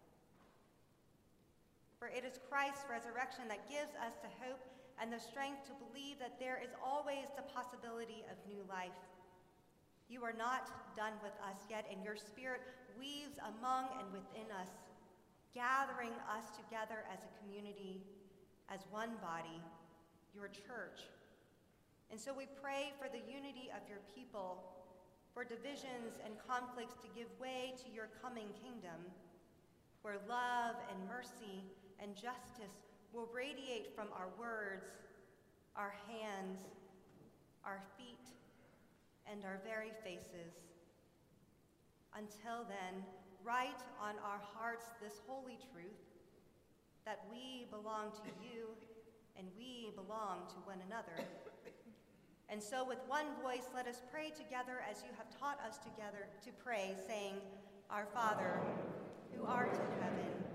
For 2.05 2.13
it 2.13 2.21
is 2.21 2.37
Christ's 2.53 2.85
resurrection 2.85 3.49
that 3.49 3.65
gives 3.65 3.97
us 3.97 4.13
the 4.21 4.29
hope 4.37 4.61
and 5.01 5.09
the 5.09 5.17
strength 5.17 5.65
to 5.65 5.73
believe 5.89 6.21
that 6.21 6.37
there 6.37 6.61
is 6.61 6.69
always 6.77 7.33
the 7.33 7.49
possibility 7.49 8.21
of 8.29 8.37
new 8.45 8.61
life. 8.69 8.93
You 10.05 10.21
are 10.21 10.37
not 10.37 10.69
done 10.93 11.17
with 11.25 11.33
us 11.41 11.65
yet, 11.65 11.89
and 11.89 12.05
your 12.05 12.13
Spirit 12.13 12.61
weaves 12.93 13.41
among 13.41 13.89
and 13.97 14.05
within 14.13 14.45
us, 14.53 14.69
gathering 15.57 16.13
us 16.29 16.53
together 16.53 17.09
as 17.09 17.25
a 17.25 17.31
community, 17.41 18.05
as 18.69 18.85
one 18.93 19.17
body, 19.17 19.57
your 20.29 20.53
church. 20.53 21.09
And 22.13 22.21
so 22.21 22.37
we 22.37 22.45
pray 22.61 22.93
for 23.01 23.09
the 23.09 23.25
unity 23.25 23.73
of 23.73 23.81
your 23.89 24.05
people, 24.13 24.61
for 25.33 25.41
divisions 25.41 26.21
and 26.21 26.37
conflicts 26.45 27.01
to 27.01 27.09
give 27.17 27.33
way 27.41 27.73
to 27.81 27.89
your 27.89 28.13
coming 28.21 28.53
kingdom, 28.61 29.09
where 30.05 30.21
love 30.29 30.77
and 30.93 31.01
mercy 31.09 31.65
and 31.99 32.15
justice 32.15 32.75
will 33.13 33.29
radiate 33.33 33.95
from 33.95 34.07
our 34.13 34.27
words, 34.39 34.85
our 35.75 35.93
hands, 36.07 36.59
our 37.63 37.81
feet, 37.97 38.29
and 39.31 39.43
our 39.45 39.59
very 39.65 39.91
faces. 40.03 40.53
Until 42.13 42.63
then, 42.67 43.03
write 43.43 43.81
on 44.01 44.15
our 44.23 44.41
hearts 44.53 44.85
this 45.01 45.21
holy 45.27 45.57
truth 45.73 46.03
that 47.05 47.23
we 47.29 47.67
belong 47.69 48.11
to 48.11 48.31
you 48.41 48.67
and 49.37 49.47
we 49.57 49.91
belong 49.95 50.47
to 50.49 50.55
one 50.65 50.79
another. 50.87 51.27
And 52.49 52.61
so, 52.61 52.85
with 52.85 52.99
one 53.07 53.25
voice, 53.41 53.69
let 53.73 53.87
us 53.87 54.01
pray 54.11 54.29
together 54.29 54.83
as 54.89 55.01
you 55.01 55.09
have 55.17 55.27
taught 55.39 55.59
us 55.67 55.77
together 55.77 56.27
to 56.45 56.51
pray, 56.63 56.95
saying, 57.07 57.35
Our 57.89 58.05
Father, 58.05 58.59
who 59.35 59.45
art 59.45 59.73
in 59.73 60.01
heaven, 60.01 60.54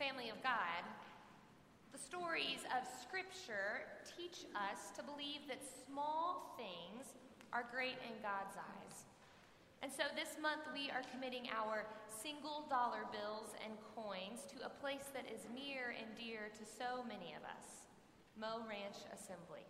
Family 0.00 0.32
of 0.32 0.40
God, 0.40 0.80
the 1.92 2.00
stories 2.00 2.64
of 2.72 2.88
Scripture 3.04 3.84
teach 4.08 4.48
us 4.56 4.96
to 4.96 5.04
believe 5.04 5.44
that 5.44 5.60
small 5.60 6.56
things 6.56 7.12
are 7.52 7.68
great 7.68 8.00
in 8.08 8.16
God's 8.24 8.56
eyes. 8.56 9.04
And 9.84 9.92
so 9.92 10.08
this 10.16 10.40
month 10.40 10.64
we 10.72 10.88
are 10.88 11.04
committing 11.12 11.52
our 11.52 11.84
single 12.08 12.64
dollar 12.72 13.04
bills 13.12 13.52
and 13.60 13.76
coins 13.92 14.48
to 14.56 14.64
a 14.64 14.72
place 14.80 15.12
that 15.12 15.28
is 15.28 15.44
near 15.52 15.92
and 15.92 16.08
dear 16.16 16.48
to 16.48 16.64
so 16.64 17.04
many 17.04 17.36
of 17.36 17.44
us 17.44 17.84
Mo 18.40 18.64
Ranch 18.64 19.04
Assembly. 19.12 19.68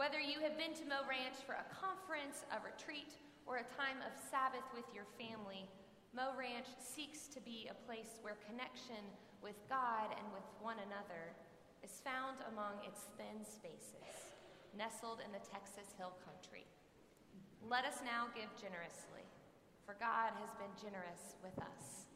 Whether 0.00 0.24
you 0.24 0.40
have 0.40 0.56
been 0.56 0.72
to 0.80 0.88
Mo 0.88 1.04
Ranch 1.04 1.36
for 1.44 1.60
a 1.60 1.68
conference, 1.68 2.48
a 2.48 2.64
retreat, 2.64 3.12
or 3.44 3.60
a 3.60 3.72
time 3.76 4.00
of 4.08 4.16
Sabbath 4.32 4.64
with 4.72 4.88
your 4.96 5.04
family, 5.20 5.68
Mo 6.16 6.32
Ranch 6.32 6.66
seeks 6.80 7.28
to 7.28 7.40
be 7.40 7.68
a 7.68 7.76
place 7.84 8.16
where 8.24 8.40
connection 8.48 9.04
with 9.44 9.60
God 9.68 10.08
and 10.16 10.26
with 10.32 10.46
one 10.60 10.80
another 10.80 11.36
is 11.84 12.00
found 12.00 12.40
among 12.48 12.80
its 12.82 13.12
thin 13.20 13.44
spaces, 13.44 14.32
nestled 14.72 15.20
in 15.20 15.30
the 15.30 15.44
Texas 15.44 15.92
Hill 16.00 16.16
Country. 16.24 16.64
Let 17.60 17.84
us 17.84 18.00
now 18.02 18.32
give 18.32 18.48
generously, 18.56 19.28
for 19.84 19.94
God 20.00 20.32
has 20.40 20.50
been 20.56 20.72
generous 20.80 21.36
with 21.44 21.56
us. 21.60 22.07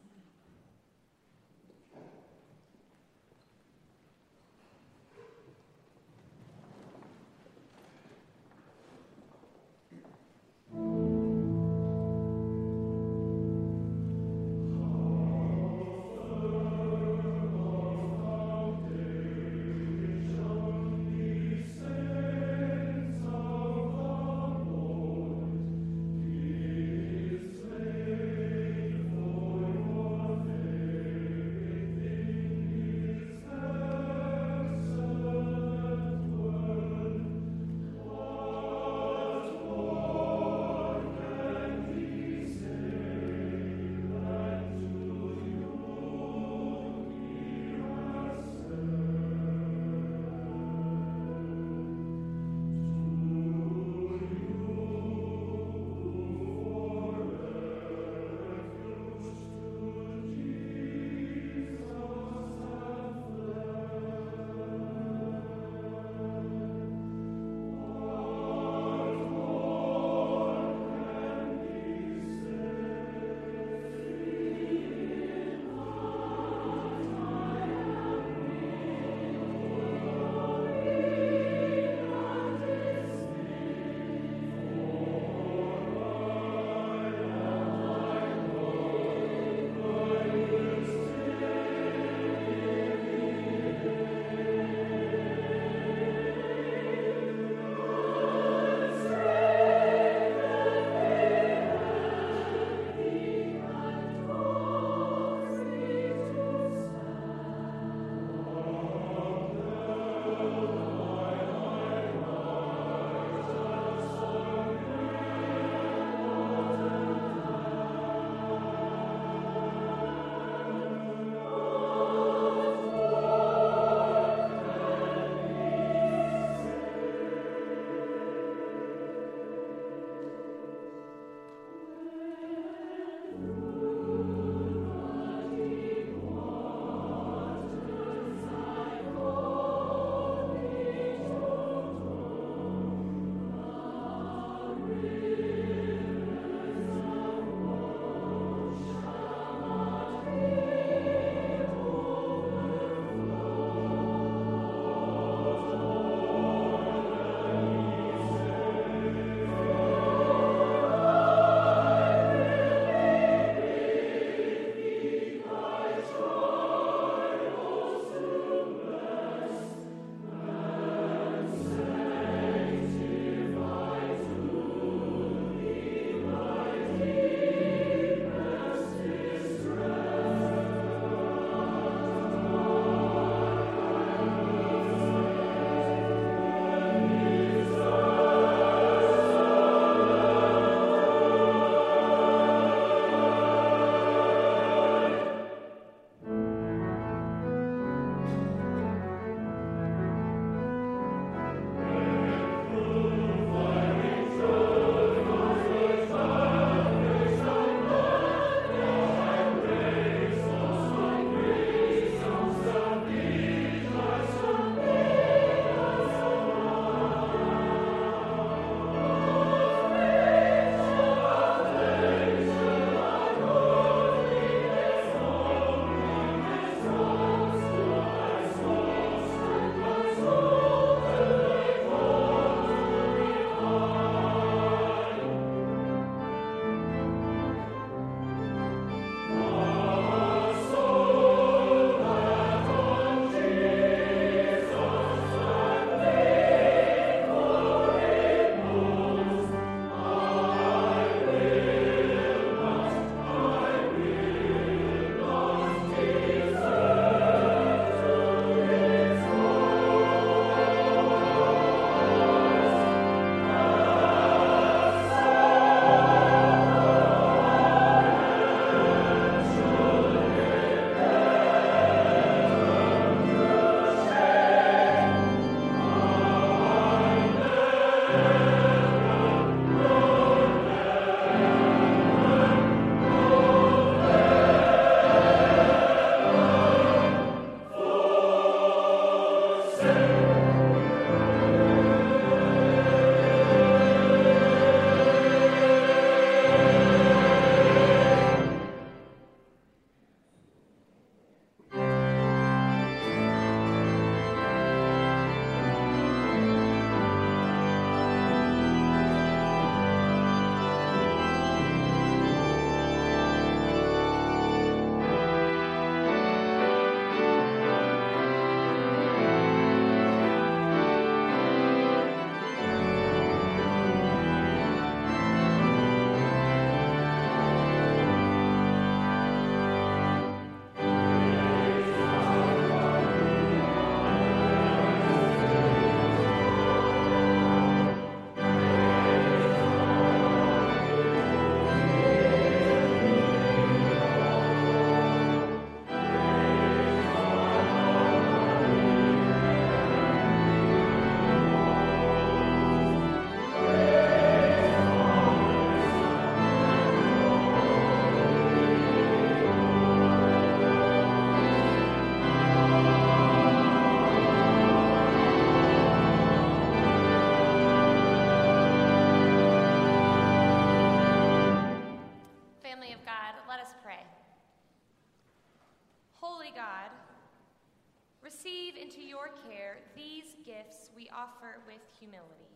Receive 378.43 378.74
into 378.76 379.01
your 379.01 379.30
care 379.49 379.78
these 379.95 380.34
gifts 380.45 380.90
we 380.97 381.09
offer 381.14 381.61
with 381.66 381.80
humility. 381.99 382.51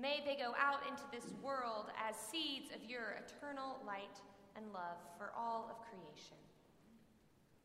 May 0.00 0.22
they 0.24 0.34
go 0.34 0.52
out 0.58 0.80
into 0.88 1.02
this 1.12 1.32
world 1.42 1.86
as 2.08 2.16
seeds 2.16 2.70
of 2.74 2.88
your 2.88 3.16
eternal 3.24 3.78
light 3.86 4.18
and 4.56 4.64
love 4.72 4.98
for 5.18 5.32
all 5.36 5.68
of 5.70 5.76
creation. 5.88 6.36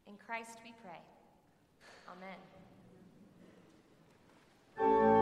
In 0.07 0.13
Christ 0.25 0.59
we 0.63 0.73
pray. 0.84 1.01
Amen. 4.78 5.16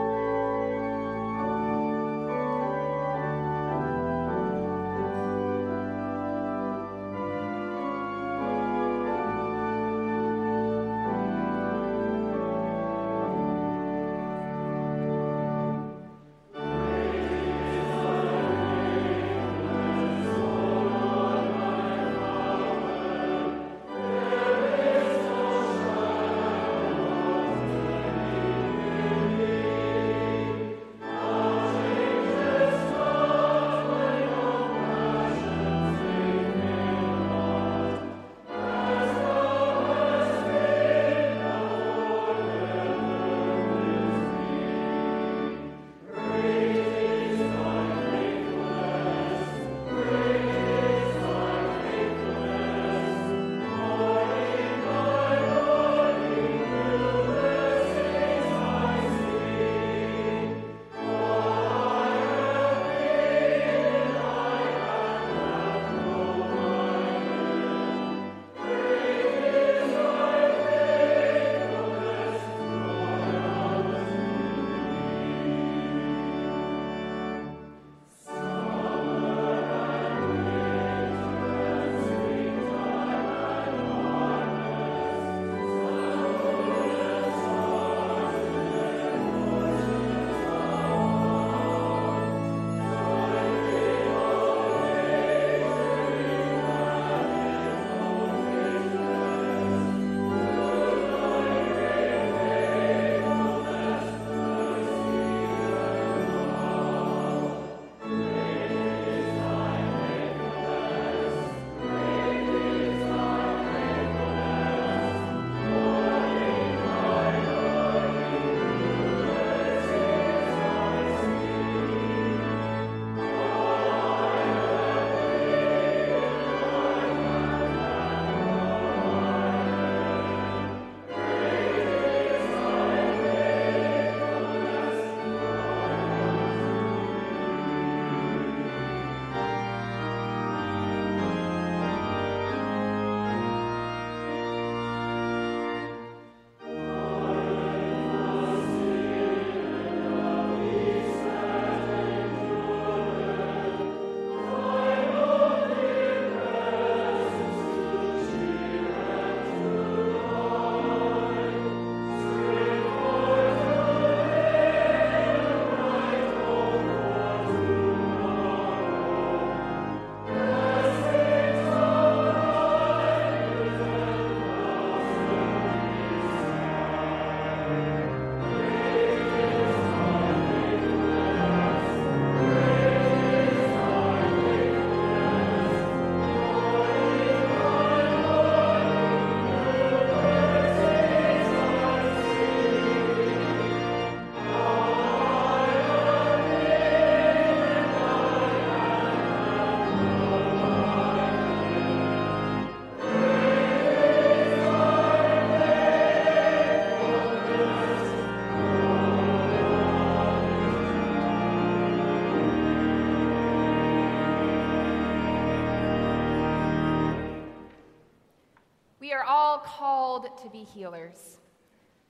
Healers. 220.76 221.38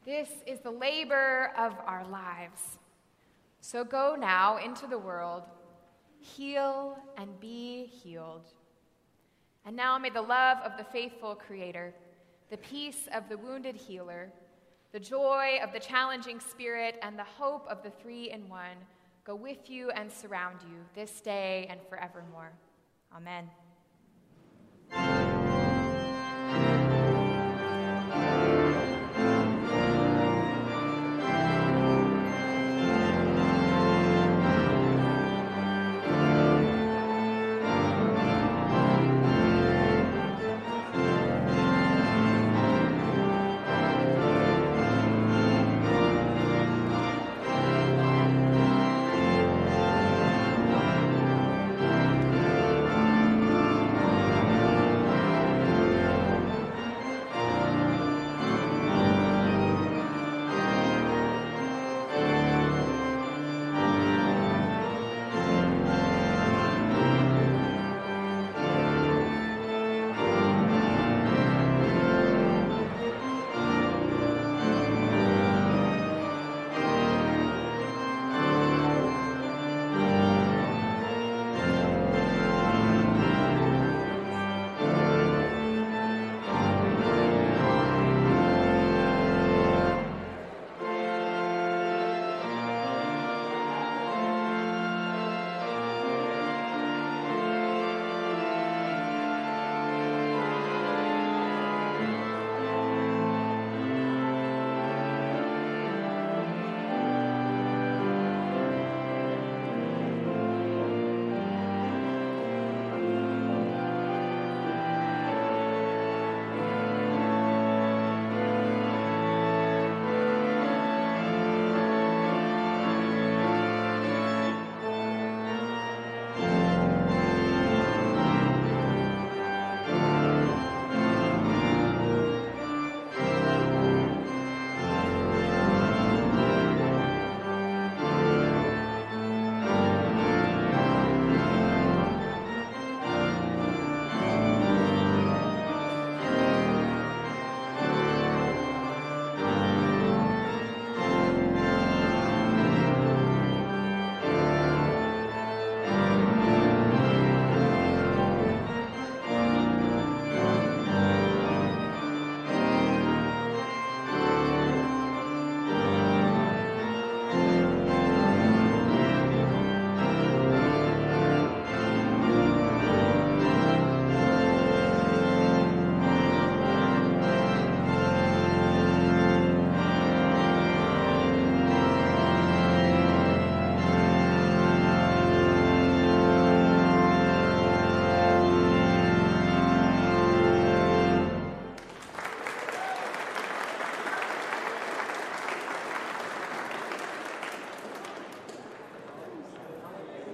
This 0.05 0.29
is 0.45 0.59
the 0.59 0.71
labor 0.71 1.53
of 1.57 1.73
our 1.87 2.05
lives. 2.09 2.79
So 3.61 3.85
go 3.85 4.17
now 4.19 4.59
into 4.59 4.89
the 4.89 4.99
world, 4.99 5.45
heal 6.21 6.99
and 7.17 7.39
be 7.39 7.87
healed. 7.87 8.49
And 9.65 9.77
now 9.77 9.99
may 9.99 10.11
the 10.11 10.23
love 10.23 10.59
of 10.65 10.77
the 10.77 10.85
faithful 10.85 11.37
Creator, 11.37 11.95
the 12.51 12.57
peace 12.57 13.09
of 13.15 13.29
the 13.29 13.39
wounded 13.39 13.77
healer, 13.77 14.33
the 14.93 15.01
joy 15.01 15.59
of 15.63 15.73
the 15.73 15.81
challenging 15.81 16.41
spirit, 16.41 16.99
and 17.03 17.17
the 17.17 17.25
hope 17.25 17.67
of 17.69 17.83
the 17.83 17.91
three 18.03 18.31
in 18.31 18.49
one 18.49 18.79
go 19.25 19.35
with 19.35 19.69
you 19.69 19.91
and 19.91 20.11
surround 20.11 20.59
you 20.63 20.79
this 20.95 21.21
day 21.21 21.67
and 21.69 21.81
forevermore. 21.89 22.53
Amen. 23.15 23.49